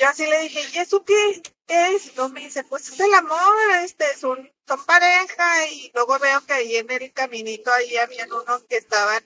[0.00, 2.06] yo así le dije, ¿y eso qué, es?
[2.16, 6.54] Y me dice, pues es el amor, este, son, son pareja, y luego veo que
[6.54, 9.22] ahí en el caminito ahí habían unos que estaban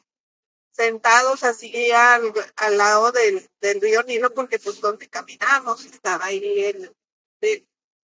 [0.72, 6.64] sentados así al, al lado del, del, río Nilo, porque pues donde caminamos estaba ahí
[6.64, 6.92] el,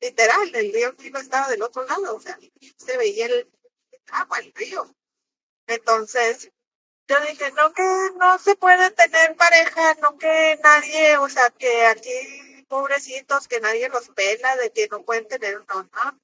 [0.00, 2.38] literal, el río Nilo estaba del otro lado, o sea,
[2.76, 3.50] se veía el
[4.12, 4.94] agua, el río.
[5.66, 6.52] Entonces,
[7.08, 7.82] yo dije, no que
[8.16, 13.88] no se puede tener pareja, no que nadie, o sea, que aquí pobrecitos, que nadie
[13.90, 16.20] los pela, de que no pueden tener un no.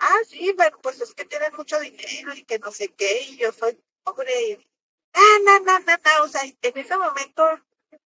[0.00, 3.36] Ah, sí, pero pues es que tienen mucho dinero y que no sé qué, y
[3.36, 4.42] yo soy pobre.
[4.48, 4.68] Y,
[5.12, 7.44] ah, no, no, no, no, o sea, en ese momento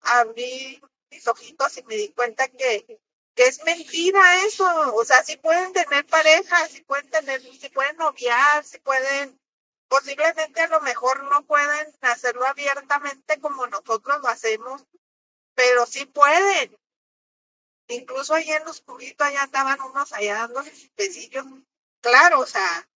[0.01, 2.99] abrí mis ojitos y me di cuenta que,
[3.35, 4.65] que es mentira eso,
[4.95, 9.39] o sea, si pueden tener pareja, si pueden tener, si pueden noviar, si pueden,
[9.89, 14.85] posiblemente a lo mejor no pueden hacerlo abiertamente como nosotros lo hacemos,
[15.53, 16.75] pero sí pueden.
[17.87, 20.63] Incluso allá en los cubitos, allá estaban unos allá dando
[20.97, 21.45] besillos.
[22.01, 22.87] Claro, o sea,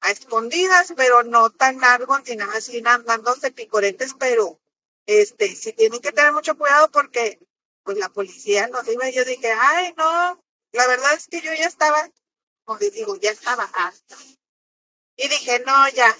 [0.00, 4.60] a escondidas, pero no tan largos ni nada así, dándose picoretes, pero
[5.06, 7.38] este, sí tienen que tener mucho cuidado porque
[7.82, 11.66] pues la policía nos iba yo dije, ay, no, la verdad es que yo ya
[11.66, 12.10] estaba,
[12.64, 14.16] como les digo, ya estaba hasta.
[15.16, 16.14] Y dije, no, ya,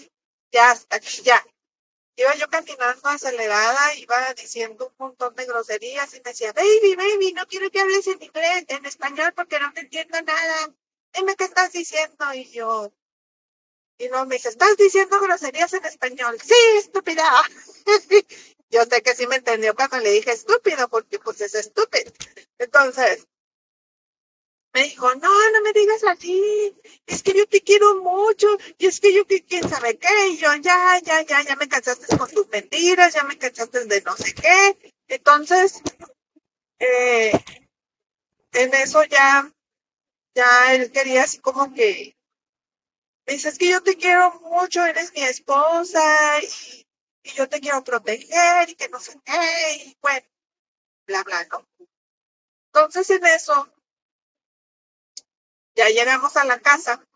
[0.52, 1.44] ya, hasta aquí, ya.
[2.16, 7.32] Iba yo caminando acelerada, iba diciendo un montón de groserías y me decía, baby, baby,
[7.34, 10.74] no quiero que hables en inglés, en español, porque no te entiendo nada.
[11.12, 12.32] Dime qué estás diciendo.
[12.32, 12.90] Y yo,
[13.98, 16.38] y no me dice, ¿estás diciendo groserías en español?
[16.42, 17.24] Sí, estúpida.
[18.70, 22.10] yo sé que sí me entendió cuando le dije estúpido, porque pues es estúpido.
[22.58, 23.26] Entonces,
[24.76, 29.00] me dijo, no, no me digas así, es que yo te quiero mucho, y es
[29.00, 32.46] que yo, quién sabe qué, y yo, ya, ya, ya, ya me cansaste con tus
[32.48, 34.92] mentiras, ya me cansaste de no sé qué.
[35.08, 35.80] Entonces,
[36.78, 37.32] eh,
[38.52, 39.50] en eso ya,
[40.34, 42.14] ya él quería así como que,
[43.26, 46.86] me es que yo te quiero mucho, eres mi esposa, y,
[47.22, 50.26] y yo te quiero proteger, y que no sé qué, y bueno,
[51.06, 51.66] bla, bla, ¿no?
[52.74, 53.72] Entonces en eso,
[55.76, 57.06] ya llegamos a la casa.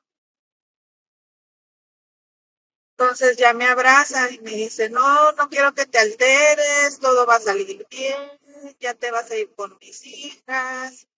[2.98, 7.36] Entonces ya me abraza y me dice, no, no quiero que te alteres, todo va
[7.36, 8.40] a salir bien,
[8.78, 11.08] ya te vas a ir con mis hijas,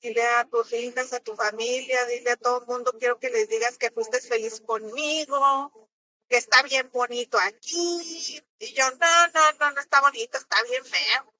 [0.00, 3.48] dile a tus hijas, a tu familia, dile a todo el mundo, quiero que les
[3.48, 5.88] digas que fuiste feliz conmigo,
[6.28, 8.42] que está bien bonito aquí.
[8.60, 11.34] Y yo, no, no, no, no está bonito, está bien feo.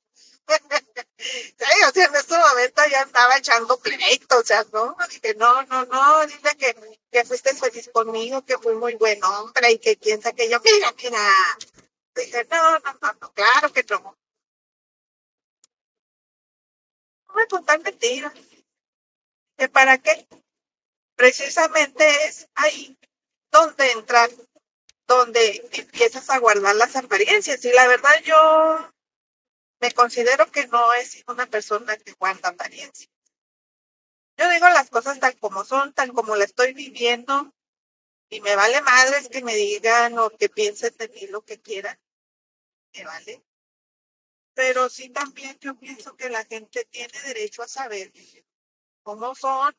[0.48, 5.84] O sea, en este momento ya estaba echando pleito, o sea, no, dije, no, no,
[5.86, 10.32] no, dile que, que fuiste feliz conmigo, que fui muy buen hombre y que piensa
[10.32, 11.18] que yo, mira, mira.
[12.14, 14.16] Dije, no, no, no, no claro que no.
[17.28, 18.32] No me contar mentiras.
[19.56, 20.28] ¿Que para qué?
[21.16, 22.98] Precisamente es ahí
[23.50, 24.30] donde entrar,
[25.06, 27.64] donde empiezas a guardar las apariencias.
[27.64, 28.93] Y la verdad yo
[29.80, 33.10] me considero que no es una persona que guarda apariencias.
[34.36, 37.52] Yo digo las cosas tan como son, tan como la estoy viviendo,
[38.28, 41.98] y me vale madres que me digan o que piensen de mí lo que quieran.
[42.94, 43.44] Me vale.
[44.54, 48.12] Pero sí también yo pienso que la gente tiene derecho a saber
[49.02, 49.74] cómo son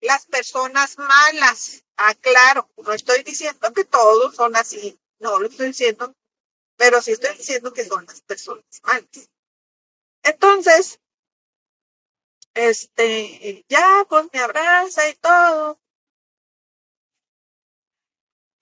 [0.00, 1.84] las personas malas.
[1.96, 6.14] Aclaro, no estoy diciendo que todos son así, no lo estoy diciendo,
[6.80, 9.28] pero sí estoy diciendo que son las personas malas.
[10.22, 10.98] Entonces,
[12.54, 15.78] este, ya pues me abraza y todo.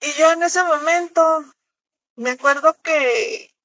[0.01, 1.45] Y yo en ese momento
[2.17, 3.55] me acuerdo que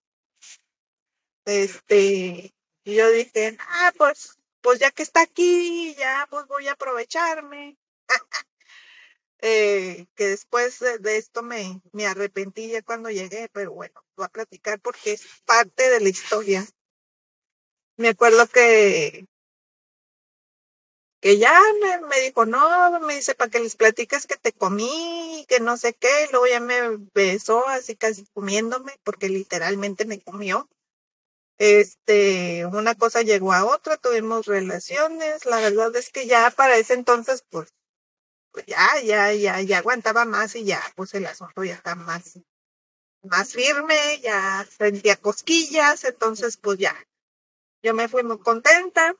[1.44, 7.76] este yo dije, ah, pues pues ya que está aquí, ya pues voy a aprovecharme.
[9.46, 14.80] Eh, que después de, esto me, arrepentí ya cuando llegué, pero bueno, voy a platicar
[14.80, 16.66] porque es parte de la historia.
[17.98, 19.26] Me acuerdo que
[21.20, 21.58] que ya
[22.08, 25.92] me, dijo, no, me dice, para que les platiques que te comí, que no sé
[25.94, 30.68] qué, luego ya me besó así casi comiéndome, porque literalmente me comió.
[31.58, 36.94] Este, una cosa llegó a otra, tuvimos relaciones, la verdad es que ya para ese
[36.94, 37.72] entonces, pues,
[38.54, 42.38] pues ya, ya, ya, ya aguantaba más y ya, pues el asunto ya está más,
[43.22, 46.96] más firme, ya sentía cosquillas, entonces pues ya,
[47.82, 49.16] yo me fui muy contenta.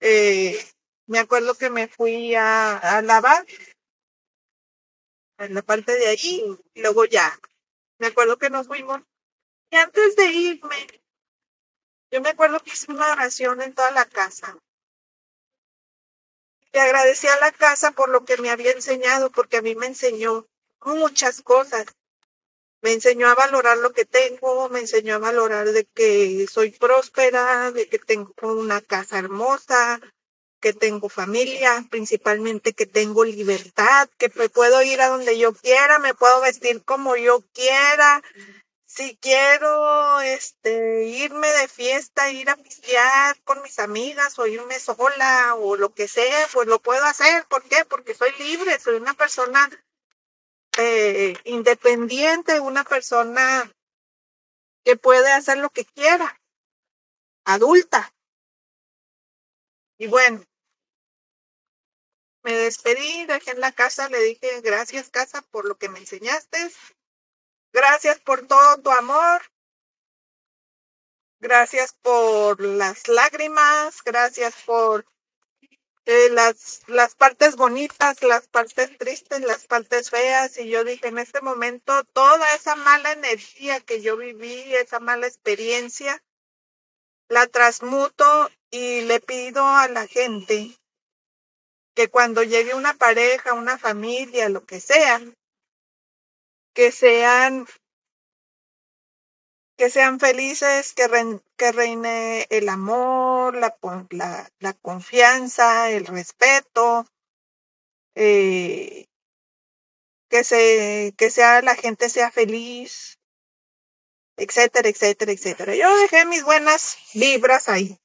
[0.00, 0.58] Eh,
[1.06, 3.46] me acuerdo que me fui a, a lavar
[5.38, 7.38] en la parte de ahí, y luego ya,
[8.00, 9.02] me acuerdo que nos fuimos.
[9.70, 10.88] Y antes de irme,
[12.10, 14.58] yo me acuerdo que hice una oración en toda la casa.
[16.76, 19.86] Le agradecí a la casa por lo que me había enseñado, porque a mí me
[19.86, 20.46] enseñó
[20.84, 21.86] muchas cosas.
[22.82, 27.72] Me enseñó a valorar lo que tengo, me enseñó a valorar de que soy próspera,
[27.72, 30.02] de que tengo una casa hermosa,
[30.60, 35.98] que tengo familia, principalmente que tengo libertad, que me puedo ir a donde yo quiera,
[35.98, 38.22] me puedo vestir como yo quiera.
[38.96, 45.54] Si quiero este irme de fiesta, ir a pistear con mis amigas o irme sola
[45.56, 47.44] o lo que sea, pues lo puedo hacer.
[47.46, 47.84] ¿Por qué?
[47.84, 49.68] Porque soy libre, soy una persona
[50.78, 53.70] eh, independiente, una persona
[54.82, 56.40] que puede hacer lo que quiera,
[57.44, 58.14] adulta.
[59.98, 60.42] Y bueno,
[62.44, 66.70] me despedí, dejé en la casa, le dije gracias casa por lo que me enseñaste,
[67.76, 69.42] gracias por todo tu amor,
[71.40, 75.04] gracias por las lágrimas, gracias por
[76.06, 80.56] eh, las, las partes bonitas, las partes tristes, las partes feas.
[80.56, 85.26] Y yo dije, en este momento, toda esa mala energía que yo viví, esa mala
[85.26, 86.24] experiencia,
[87.28, 90.74] la transmuto y le pido a la gente
[91.94, 95.20] que cuando llegue una pareja, una familia, lo que sea,
[96.76, 97.66] que sean
[99.78, 101.06] que sean felices, que,
[101.56, 103.76] que reine el amor, la,
[104.10, 107.06] la, la, confianza, el respeto,
[108.14, 109.06] eh,
[110.30, 113.18] que, se, que sea, la gente sea feliz,
[114.36, 115.74] etcétera, etcétera, etcétera.
[115.74, 117.98] Yo dejé mis buenas vibras ahí.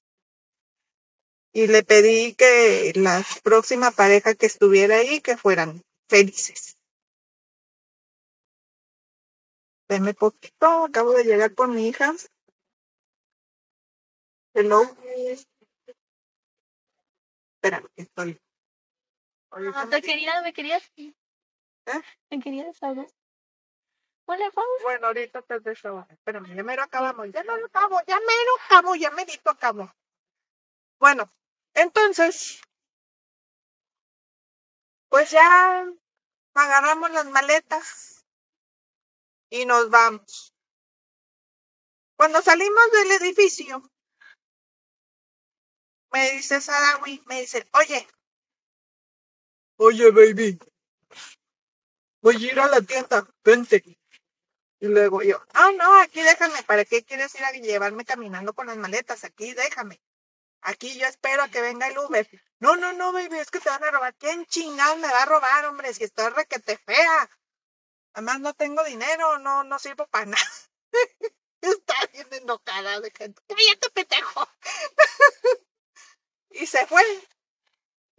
[1.54, 6.78] Y le pedí que la próxima pareja que estuviera ahí, que fueran felices.
[9.92, 12.14] Deme poquito, acabo de llegar con mi hija.
[14.54, 14.84] Hello.
[17.56, 18.40] Espera, estoy.
[19.52, 20.90] No, te quería, me querías.
[20.96, 21.12] ¿Eh?
[22.30, 23.06] Me querías algo.
[24.28, 24.82] Hola, vamos.
[24.84, 26.08] Bueno, ahorita te dejo.
[26.10, 27.30] Espérame, ya mero acabamos.
[27.34, 29.94] Ya no lo acabo, ya mero acabo, ya merito acabo.
[31.02, 31.30] Bueno,
[31.74, 32.62] entonces,
[35.10, 35.86] pues ya
[36.54, 38.21] agarramos las maletas
[39.52, 40.56] y nos vamos.
[42.16, 43.84] Cuando salimos del edificio,
[46.12, 48.08] me dice Sadawi, me dice, oye,
[49.78, 50.60] oye, baby,
[52.22, 53.84] voy a ir a la tienda, vente.
[54.80, 58.68] Y luego yo, ah, no, aquí déjame, ¿para qué quieres ir a llevarme caminando con
[58.68, 59.24] las maletas?
[59.24, 60.02] Aquí déjame.
[60.62, 62.28] Aquí yo espero a que venga el Uber.
[62.60, 64.16] No, no, no, baby, es que te van a robar.
[64.16, 65.94] ¿Quién chingado me va a robar, hombre?
[65.94, 67.30] Si estoy requete fea.
[68.14, 70.52] Además no tengo dinero, no, no sirvo para nada.
[71.62, 73.42] Está bien enojada de gente.
[73.48, 74.48] Cállate, petejo.
[76.50, 77.04] y se fue.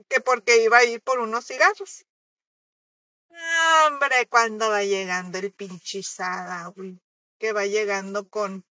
[0.09, 2.05] Que porque iba a ir por unos cigarros.
[3.87, 6.03] Hombre, cuando va llegando el pinche
[6.75, 7.01] güey.
[7.39, 8.65] Que va llegando con,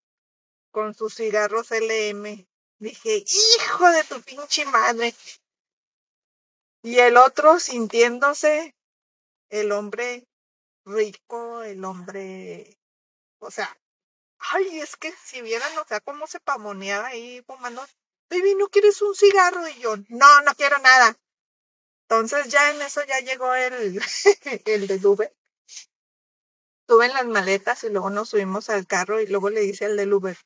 [0.70, 2.46] con sus cigarros LM.
[2.78, 5.14] Dije, hijo de tu pinche madre.
[6.82, 8.74] Y el otro sintiéndose
[9.50, 10.26] el hombre
[10.84, 12.78] rico, el hombre,
[13.38, 13.76] o sea,
[14.38, 17.84] ay, es que si vieran, o sea, cómo se pamoneaba ahí fumando,
[18.30, 19.66] baby, ¿no quieres un cigarro?
[19.68, 21.16] Y yo, no, no quiero nada.
[22.02, 24.00] Entonces ya en eso ya llegó el,
[24.66, 25.34] el de Uber.
[26.86, 29.96] Tuve en las maletas y luego nos subimos al carro y luego le dice al
[29.96, 30.36] del Uber,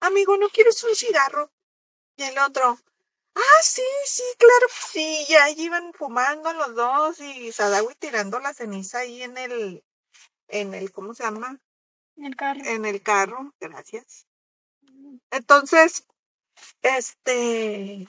[0.00, 1.50] amigo, ¿no quieres un cigarro?
[2.16, 2.78] Y el otro,
[3.38, 8.52] ah, sí, sí, claro, sí, ya ahí iban fumando los dos y Sadawi tirando la
[8.54, 9.84] ceniza ahí en el,
[10.48, 11.60] en el, ¿cómo se llama?
[12.16, 12.60] En el carro.
[12.64, 14.26] En el carro, gracias.
[15.30, 16.06] Entonces,
[16.82, 18.08] este,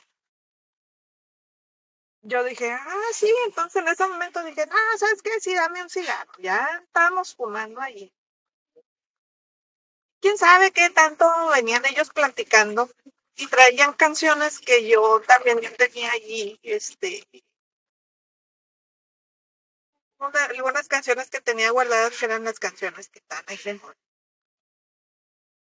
[2.21, 5.39] yo dije, ah, sí, entonces en ese momento dije, ah, ¿sabes qué?
[5.39, 6.31] Sí, dame un cigarro.
[6.39, 8.13] Ya estábamos fumando ahí.
[10.21, 12.89] ¿Quién sabe qué tanto venían ellos platicando?
[13.39, 17.25] Y traían canciones que yo también tenía allí, este,
[20.49, 23.57] algunas canciones que tenía guardadas que eran las canciones que están ahí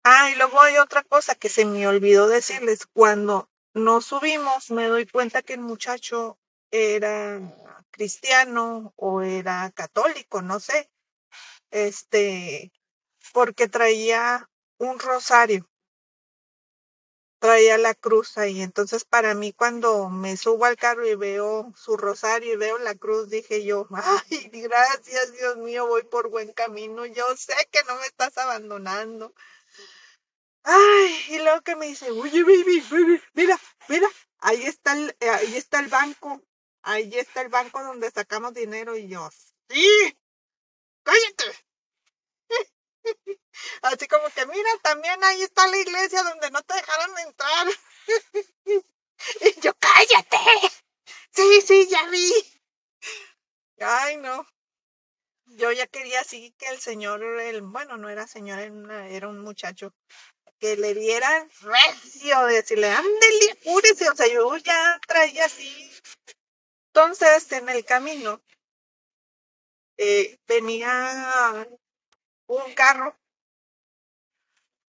[0.02, 2.86] Ah, y luego hay otra cosa que se me olvidó decirles.
[2.86, 6.40] Cuando nos subimos, me doy cuenta que el muchacho
[6.72, 7.40] era
[7.92, 10.90] cristiano o era católico, no sé.
[11.70, 12.72] Este,
[13.32, 14.48] porque traía
[14.78, 15.69] un rosario.
[17.40, 18.60] Traía la cruz ahí.
[18.62, 22.94] Entonces, para mí, cuando me subo al carro y veo su rosario y veo la
[22.94, 27.06] cruz, dije yo, ay, gracias, Dios mío, voy por buen camino.
[27.06, 29.34] Yo sé que no me estás abandonando.
[30.62, 35.30] Ay, y luego que me dice, oye, baby, baby, mira, mira, ahí está el, eh,
[35.30, 36.42] ahí está el banco,
[36.82, 39.28] ahí está el banco donde sacamos dinero y yo,
[39.68, 40.16] sí,
[41.02, 41.44] cállate.
[43.82, 47.66] Así como que, mira, también ahí está la iglesia donde no te dejaron entrar.
[49.40, 50.38] y yo, cállate.
[51.30, 52.32] Sí, sí, ya vi.
[53.80, 54.46] Ay, no.
[55.46, 59.92] Yo ya quería así que el señor, el, bueno, no era señor, era un muchacho,
[60.60, 65.90] que le dieran recio, decirle, ándele, apúrese, o sea, yo ya traía así.
[66.88, 68.40] Entonces, en el camino,
[69.96, 71.66] eh, venía
[72.46, 73.19] un carro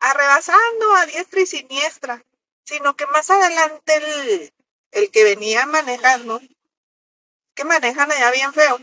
[0.02, 2.26] arrebasando a diestra y siniestra,
[2.66, 4.54] sino que más adelante el,
[4.92, 6.42] el que venía manejando,
[7.56, 8.80] que manejan allá bien feo,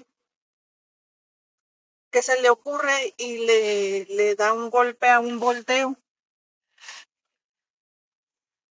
[2.11, 5.97] que se le ocurre y le, le da un golpe a un volteo.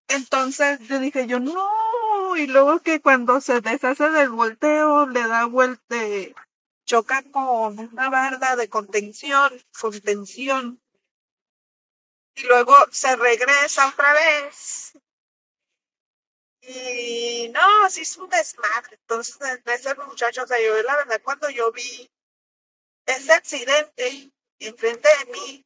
[0.08, 5.46] Entonces le dije yo, no, y luego que cuando se deshace del volteo, le da
[5.46, 5.98] vuelta,
[6.86, 10.82] choca con una barda de contención, contención,
[12.38, 14.94] y luego se regresa otra vez.
[16.62, 18.98] Y no, sí es un desmadre.
[19.02, 22.10] Entonces, ese muchacho, o sea, yo la verdad, cuando yo vi
[23.06, 25.66] ese accidente enfrente de mí,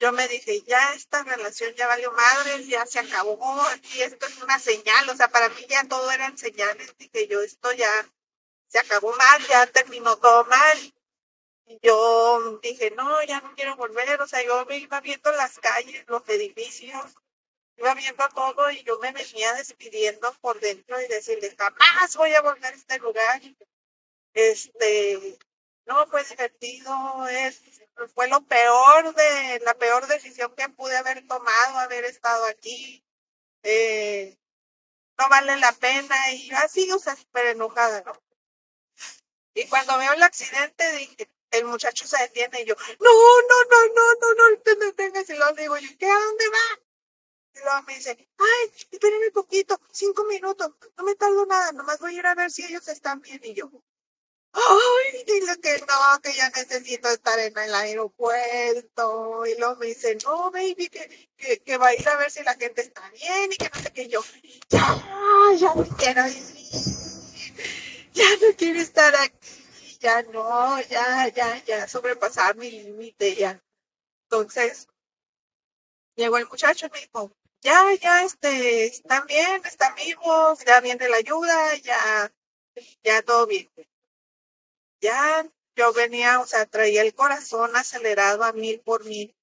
[0.00, 3.62] yo me dije, ya esta relación ya valió madre, ya se acabó,
[3.94, 7.40] y esto es una señal, o sea, para mí ya todo eran señales, dije yo,
[7.40, 7.90] esto ya
[8.68, 10.95] se acabó mal, ya terminó todo mal.
[11.82, 16.04] Yo dije, no, ya no quiero volver, o sea, yo me iba viendo las calles,
[16.06, 17.04] los edificios,
[17.76, 22.42] iba viendo todo y yo me venía despidiendo por dentro y decirle, jamás voy a
[22.42, 23.42] volver a este lugar.
[24.32, 25.38] Este,
[25.86, 27.60] no fue divertido, es,
[28.14, 33.04] fue lo peor de, la peor decisión que pude haber tomado, haber estado aquí.
[33.62, 34.36] Eh,
[35.18, 38.12] no vale la pena y yo así, o sea, súper enojada, ¿no?
[39.54, 43.86] Y cuando veo el accidente dije, el muchacho se detiene y yo, no, no, no,
[43.94, 45.28] no, no, no, te detengas.
[45.30, 46.06] Y luego digo yo, ¿qué?
[46.06, 46.82] ¿A dónde va?
[47.54, 52.14] Y luego me dice, ay, espérenme poquito, cinco minutos, no me tardo nada, nomás voy
[52.14, 53.40] a ir a ver si ellos están bien.
[53.44, 53.70] Y yo,
[54.52, 59.46] ay, dile que no, que ya necesito estar en el aeropuerto.
[59.46, 62.42] Y luego me dice, no, baby, que, que, que va a ir a ver si
[62.42, 64.08] la gente está bien y que no sé qué.
[64.08, 64.22] yo,
[64.68, 65.02] ya,
[65.58, 66.42] ya no quiero ir,
[68.12, 69.65] ya no quiero estar aquí,
[70.06, 73.60] ya no, ya, ya, ya, sobrepasar mi límite, ya.
[74.24, 74.86] Entonces,
[76.14, 81.08] llegó el muchacho y me dijo, ya, ya, este, están bien, están vivos, ya viene
[81.08, 82.32] la ayuda, ya,
[83.02, 83.68] ya todo bien.
[85.00, 85.44] Ya
[85.74, 89.34] yo venía, o sea, traía el corazón acelerado a mil por mil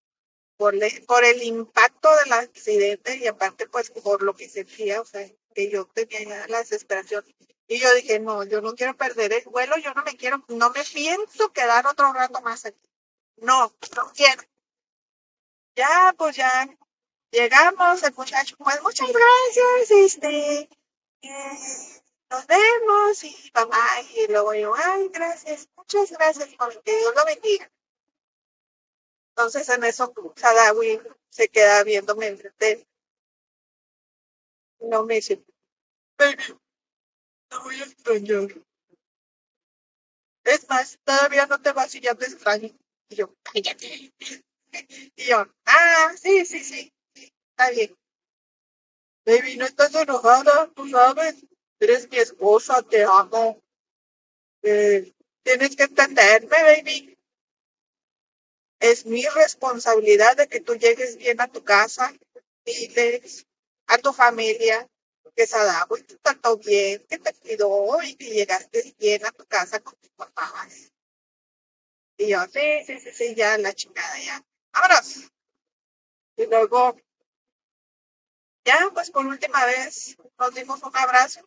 [0.58, 5.30] por, por el impacto del accidente y aparte pues por lo que sentía, o sea,
[5.54, 7.26] que yo tenía la desesperación.
[7.68, 10.70] Y yo dije, no, yo no quiero perder el vuelo, yo no me quiero, no
[10.72, 12.90] me pienso quedar otro rato más aquí.
[13.38, 14.44] No, no quiero.
[15.76, 16.68] Ya, pues ya
[17.32, 20.70] llegamos, el muchacho, pues muchas gracias, este,
[21.22, 21.58] eh,
[22.30, 26.50] nos vemos y mamá, y luego yo, ay, gracias, muchas gracias,
[26.84, 27.72] que Dios lo bendiga.
[29.36, 32.88] Entonces en eso Sadawi se queda viéndome enfrente.
[34.80, 35.44] No me dice,
[37.60, 38.48] voy a extrañar.
[40.44, 42.70] Es más, todavía no te vas y ya te extraño.
[43.10, 44.14] Y yo, cállate.
[45.16, 46.92] Y yo, ah, sí, sí, sí,
[47.52, 47.96] está bien.
[49.26, 51.46] Baby, no estás enojada, tú sabes.
[51.80, 53.62] Eres mi esposa, te amo.
[54.64, 57.18] Eh, tienes que entenderme, baby.
[58.80, 62.14] Es mi responsabilidad de que tú llegues bien a tu casa,
[62.66, 63.46] diles
[63.88, 64.90] a tu familia
[65.36, 69.80] que Sadako te trató bien, que te cuidó y que llegaste bien a tu casa
[69.80, 70.92] con tus papás.
[72.18, 74.44] Y yo, sí, sí, sí, sí, ya la chingada, ya.
[74.74, 75.32] ¡Vámonos!
[76.38, 76.96] Y luego,
[78.66, 81.42] ya, pues por última vez nos dimos un abrazo.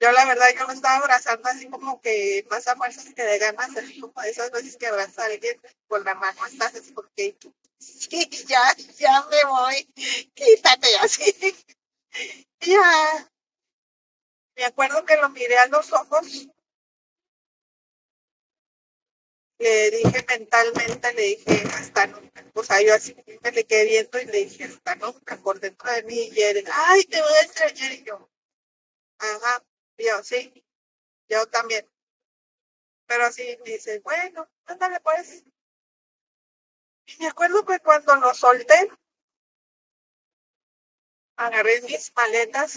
[0.00, 3.38] Yo la verdad, yo lo estaba abrazando así como que más a fuerzas que de
[3.38, 7.36] ganas, así como esas veces que abraza a alguien con la mano, estás así porque
[7.78, 8.62] sí, ya,
[8.98, 9.84] ya me voy,
[10.34, 11.54] quítate así.
[12.60, 13.30] Ya.
[14.56, 16.48] Me acuerdo que lo miré a los ojos
[19.60, 22.44] le dije mentalmente, le dije hasta nunca.
[22.54, 25.92] O sea, yo así me le quedé viendo y le dije hasta nunca por dentro
[25.92, 26.30] de mí.
[26.32, 27.92] Y él, ay, te voy a extrañar.
[27.92, 28.30] Y yo,
[29.18, 29.62] ajá,
[29.98, 30.64] yo sí,
[31.28, 31.86] yo también.
[33.06, 35.44] Pero así me dice, bueno, ándale pues.
[37.06, 38.90] Y me acuerdo que cuando lo solté,
[41.44, 42.72] agarré mis maletas,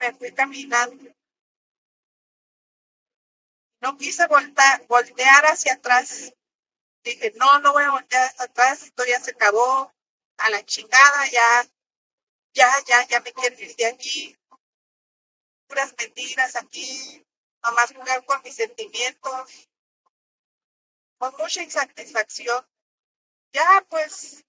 [0.00, 1.04] me fui caminando
[3.80, 6.34] no quise voltar, voltear hacia atrás.
[7.02, 9.92] Dije, no, no voy a voltear hacia atrás, esto ya se acabó,
[10.36, 11.66] a la chingada, ya,
[12.52, 14.36] ya, ya, ya me quiero ir de aquí.
[15.66, 17.24] Puras mentiras aquí,
[17.62, 19.68] nomás jugar con mis sentimientos,
[21.18, 22.66] con mucha insatisfacción.
[23.52, 24.44] Ya, pues,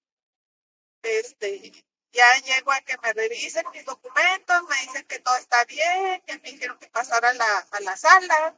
[1.03, 1.71] este,
[2.11, 6.39] ya llego a que me revisen mis documentos, me dicen que todo está bien, que
[6.39, 8.57] me dijeron que pasara a la, a la sala.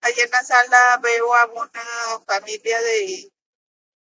[0.00, 3.32] Allí en la sala veo a una familia de,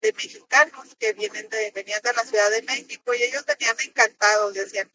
[0.01, 4.55] de mexicanos que vienen de, venían de la Ciudad de México y ellos venían encantados,
[4.55, 4.91] decían,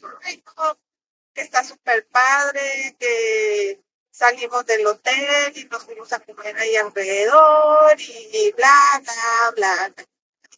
[1.34, 3.82] que está súper padre, que
[4.12, 9.93] salimos del hotel y nos fuimos a comer ahí alrededor y, bla, bla, bla.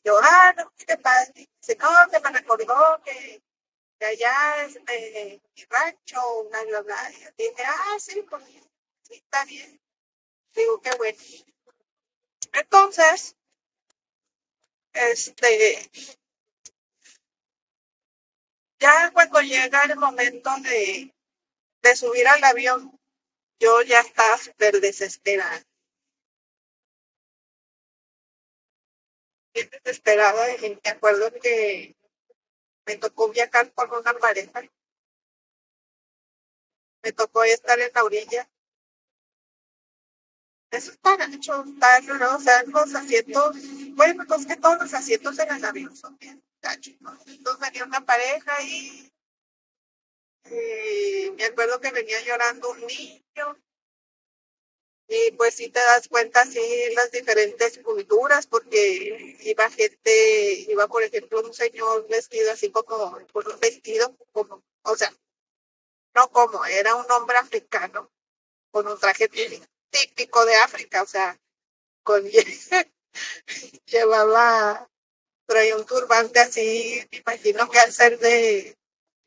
[0.03, 1.49] Yo, ah, no, qué padre.
[1.61, 3.43] Dice, no, que me recordó que,
[3.99, 7.11] que allá es este, mi rancho, bla, bla, bla.
[7.37, 8.43] Dije, ah, sí, pues
[9.09, 9.81] está bien.
[10.55, 11.17] Digo, qué bueno.
[12.53, 13.35] Entonces,
[14.93, 15.91] este,
[18.79, 21.13] ya cuando llega el momento de,
[21.81, 22.99] de subir al avión,
[23.59, 25.63] yo ya estaba súper desesperada.
[29.53, 31.95] Bien desesperada y me acuerdo que
[32.85, 34.61] me tocó viajar con una pareja.
[37.03, 38.49] Me tocó estar en la orilla
[40.73, 42.35] eso está gancho, está, ¿no?
[42.35, 43.55] O sea, los asientos,
[43.91, 47.15] bueno, pues que todos los asientos en el avión son bien gachos, ¿no?
[47.27, 49.11] Entonces venía una pareja y,
[51.37, 53.62] me acuerdo que venía llorando un niño.
[55.07, 56.61] Y pues sí te das cuenta, sí,
[56.95, 63.47] las diferentes culturas, porque iba gente, iba por ejemplo un señor vestido así como, por
[63.47, 65.13] un vestido como, o sea,
[66.15, 68.11] no como, era un hombre africano
[68.71, 69.29] con un traje
[69.89, 71.39] típico de África, o sea,
[72.03, 72.23] con
[73.85, 74.89] llevaba,
[75.45, 78.77] traía un turbante así, me imagino que al ser de,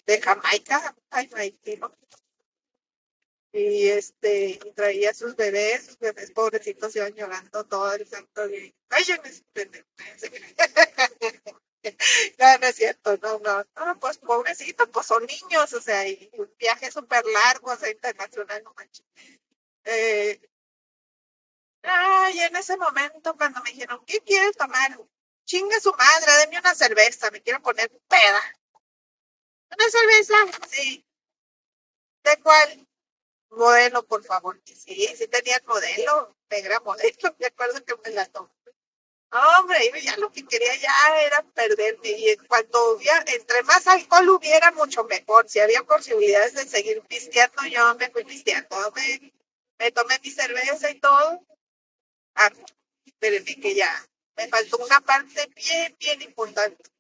[0.06, 1.92] de Jamaica, ay, imagino.
[3.57, 8.70] Y este, traía sus bebés, sus bebés pobrecitos iban llorando todo el santo día.
[9.07, 9.30] Yo me
[12.38, 16.28] No, no es cierto, no, no, no, pues pobrecito, pues son niños, o sea, y
[16.34, 19.07] un viaje súper largo, o sea, internacional, no manches.
[19.84, 20.40] Eh,
[21.82, 24.98] Ay, en ese momento cuando me dijeron, ¿qué quieres tomar?
[25.46, 28.42] Chingue su madre, denme una cerveza, me quiero poner peda.
[29.70, 30.34] ¿Una cerveza?
[30.68, 31.07] Sí.
[32.24, 32.86] ¿De cuál?
[33.57, 34.61] Modelo, por favor.
[34.64, 37.16] Sí, sí tenía modelo, negra modelo.
[37.40, 38.50] Me acuerdo que me la tomé.
[39.30, 42.11] Hombre, ya lo que quería ya era perderme.
[42.11, 45.48] Y cuando hubiera, entre más alcohol hubiera, mucho mejor.
[45.48, 48.76] Si había posibilidades de seguir pisteando, yo me fui pisteando.
[48.94, 49.32] Me,
[49.78, 51.42] me tomé mi cerveza y todo.
[52.34, 52.52] Ah,
[53.04, 56.90] espérenme que ya me faltó una parte bien, bien importante.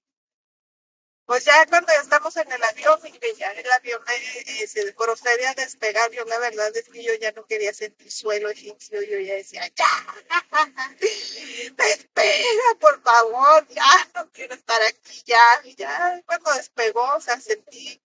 [1.26, 5.54] Pues ya cuando estamos en el avión y ya el avión eh, se procede a
[5.54, 9.34] despegar, yo la verdad es que yo ya no quería sentir suelo egipcio, yo ya
[9.34, 9.86] decía, ya,
[11.76, 15.42] despega, por favor, ya, no quiero estar aquí, ya,
[15.76, 18.00] ya, cuando despegó, o sea, sentí,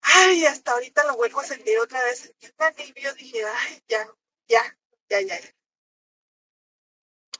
[0.00, 4.08] ay, hasta ahorita lo vuelvo a sentir otra vez, sentí un alivio, dije, ay, ya,
[4.48, 4.78] ya,
[5.10, 5.54] ya, ya, ya.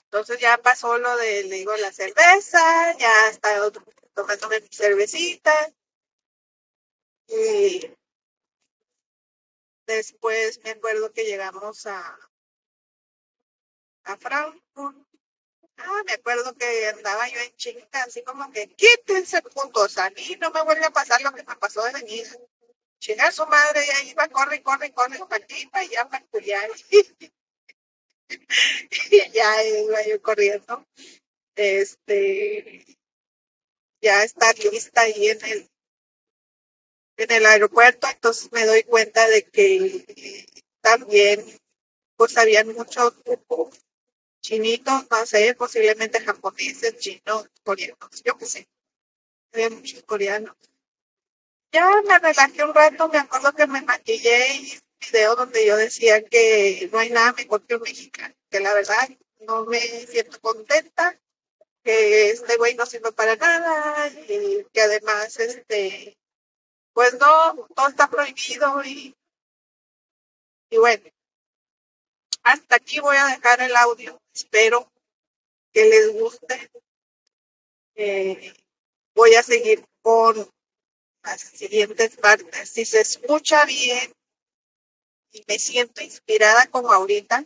[0.04, 3.82] Entonces ya pasó lo de, le digo, la cerveza, ya está otro
[4.14, 5.52] tomándome mi cervecita.
[7.28, 7.90] Y
[9.86, 12.18] después me acuerdo que llegamos a,
[14.04, 14.96] a Frankfurt.
[15.76, 19.96] Ah, me acuerdo que andaba yo en chinga, así como que quítense puntos.
[19.98, 22.26] A mí no me vuelve a pasar lo que me pasó de venir.
[22.98, 26.26] Chinga su madre, y ahí va, corre, corre, corre, para aquí, para allá, para
[29.11, 30.86] y ya iba yo corriendo.
[31.56, 32.84] Este,
[34.01, 35.70] ya está lista ahí en el,
[37.16, 40.46] en el aeropuerto, entonces me doy cuenta de que
[40.80, 41.44] también
[42.16, 43.14] pues habían muchos
[44.42, 48.68] chinitos, no sé, posiblemente japoneses, chinos, coreanos, yo qué sé.
[49.53, 50.57] Había muchos coreanos.
[51.72, 55.76] Ya me relajé un rato, me acuerdo que me maquillé y un video donde yo
[55.76, 59.09] decía que no hay nada mejor que un mexicano, que la verdad
[59.40, 61.18] no me siento contenta
[61.83, 66.18] que este güey no sirve para nada y que además, este,
[66.93, 69.14] pues no, todo está prohibido y,
[70.70, 71.11] y bueno,
[72.43, 74.20] hasta aquí voy a dejar el audio.
[74.35, 74.91] Espero
[75.72, 76.70] que les guste.
[77.95, 78.55] Eh,
[79.14, 80.49] voy a seguir con
[81.22, 82.70] las siguientes partes.
[82.70, 84.12] Si se escucha bien
[85.33, 87.45] y me siento inspirada como ahorita,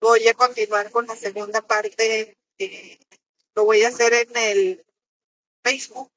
[0.00, 2.36] voy a continuar con la segunda parte
[3.54, 4.86] lo voy a hacer en el
[5.62, 6.10] Facebook.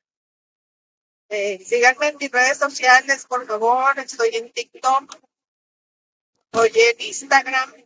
[1.30, 3.98] Eh, síganme en mis redes sociales, por favor.
[4.00, 5.16] Estoy en TikTok.
[6.46, 7.86] Estoy en Instagram.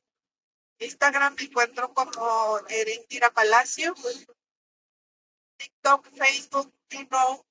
[0.79, 3.95] Instagram me encuentro como Erendira Palacio.
[5.57, 6.71] TikTok, Facebook,
[7.09, 7.45] no,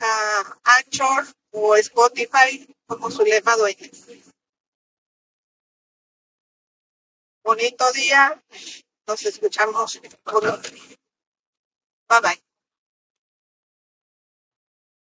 [0.00, 4.06] uh, Anchor o Spotify como Zulema Dueñas.
[7.42, 8.42] Bonito día.
[9.04, 10.60] 到时这个全部是好的。
[12.06, 12.53] 拜拜。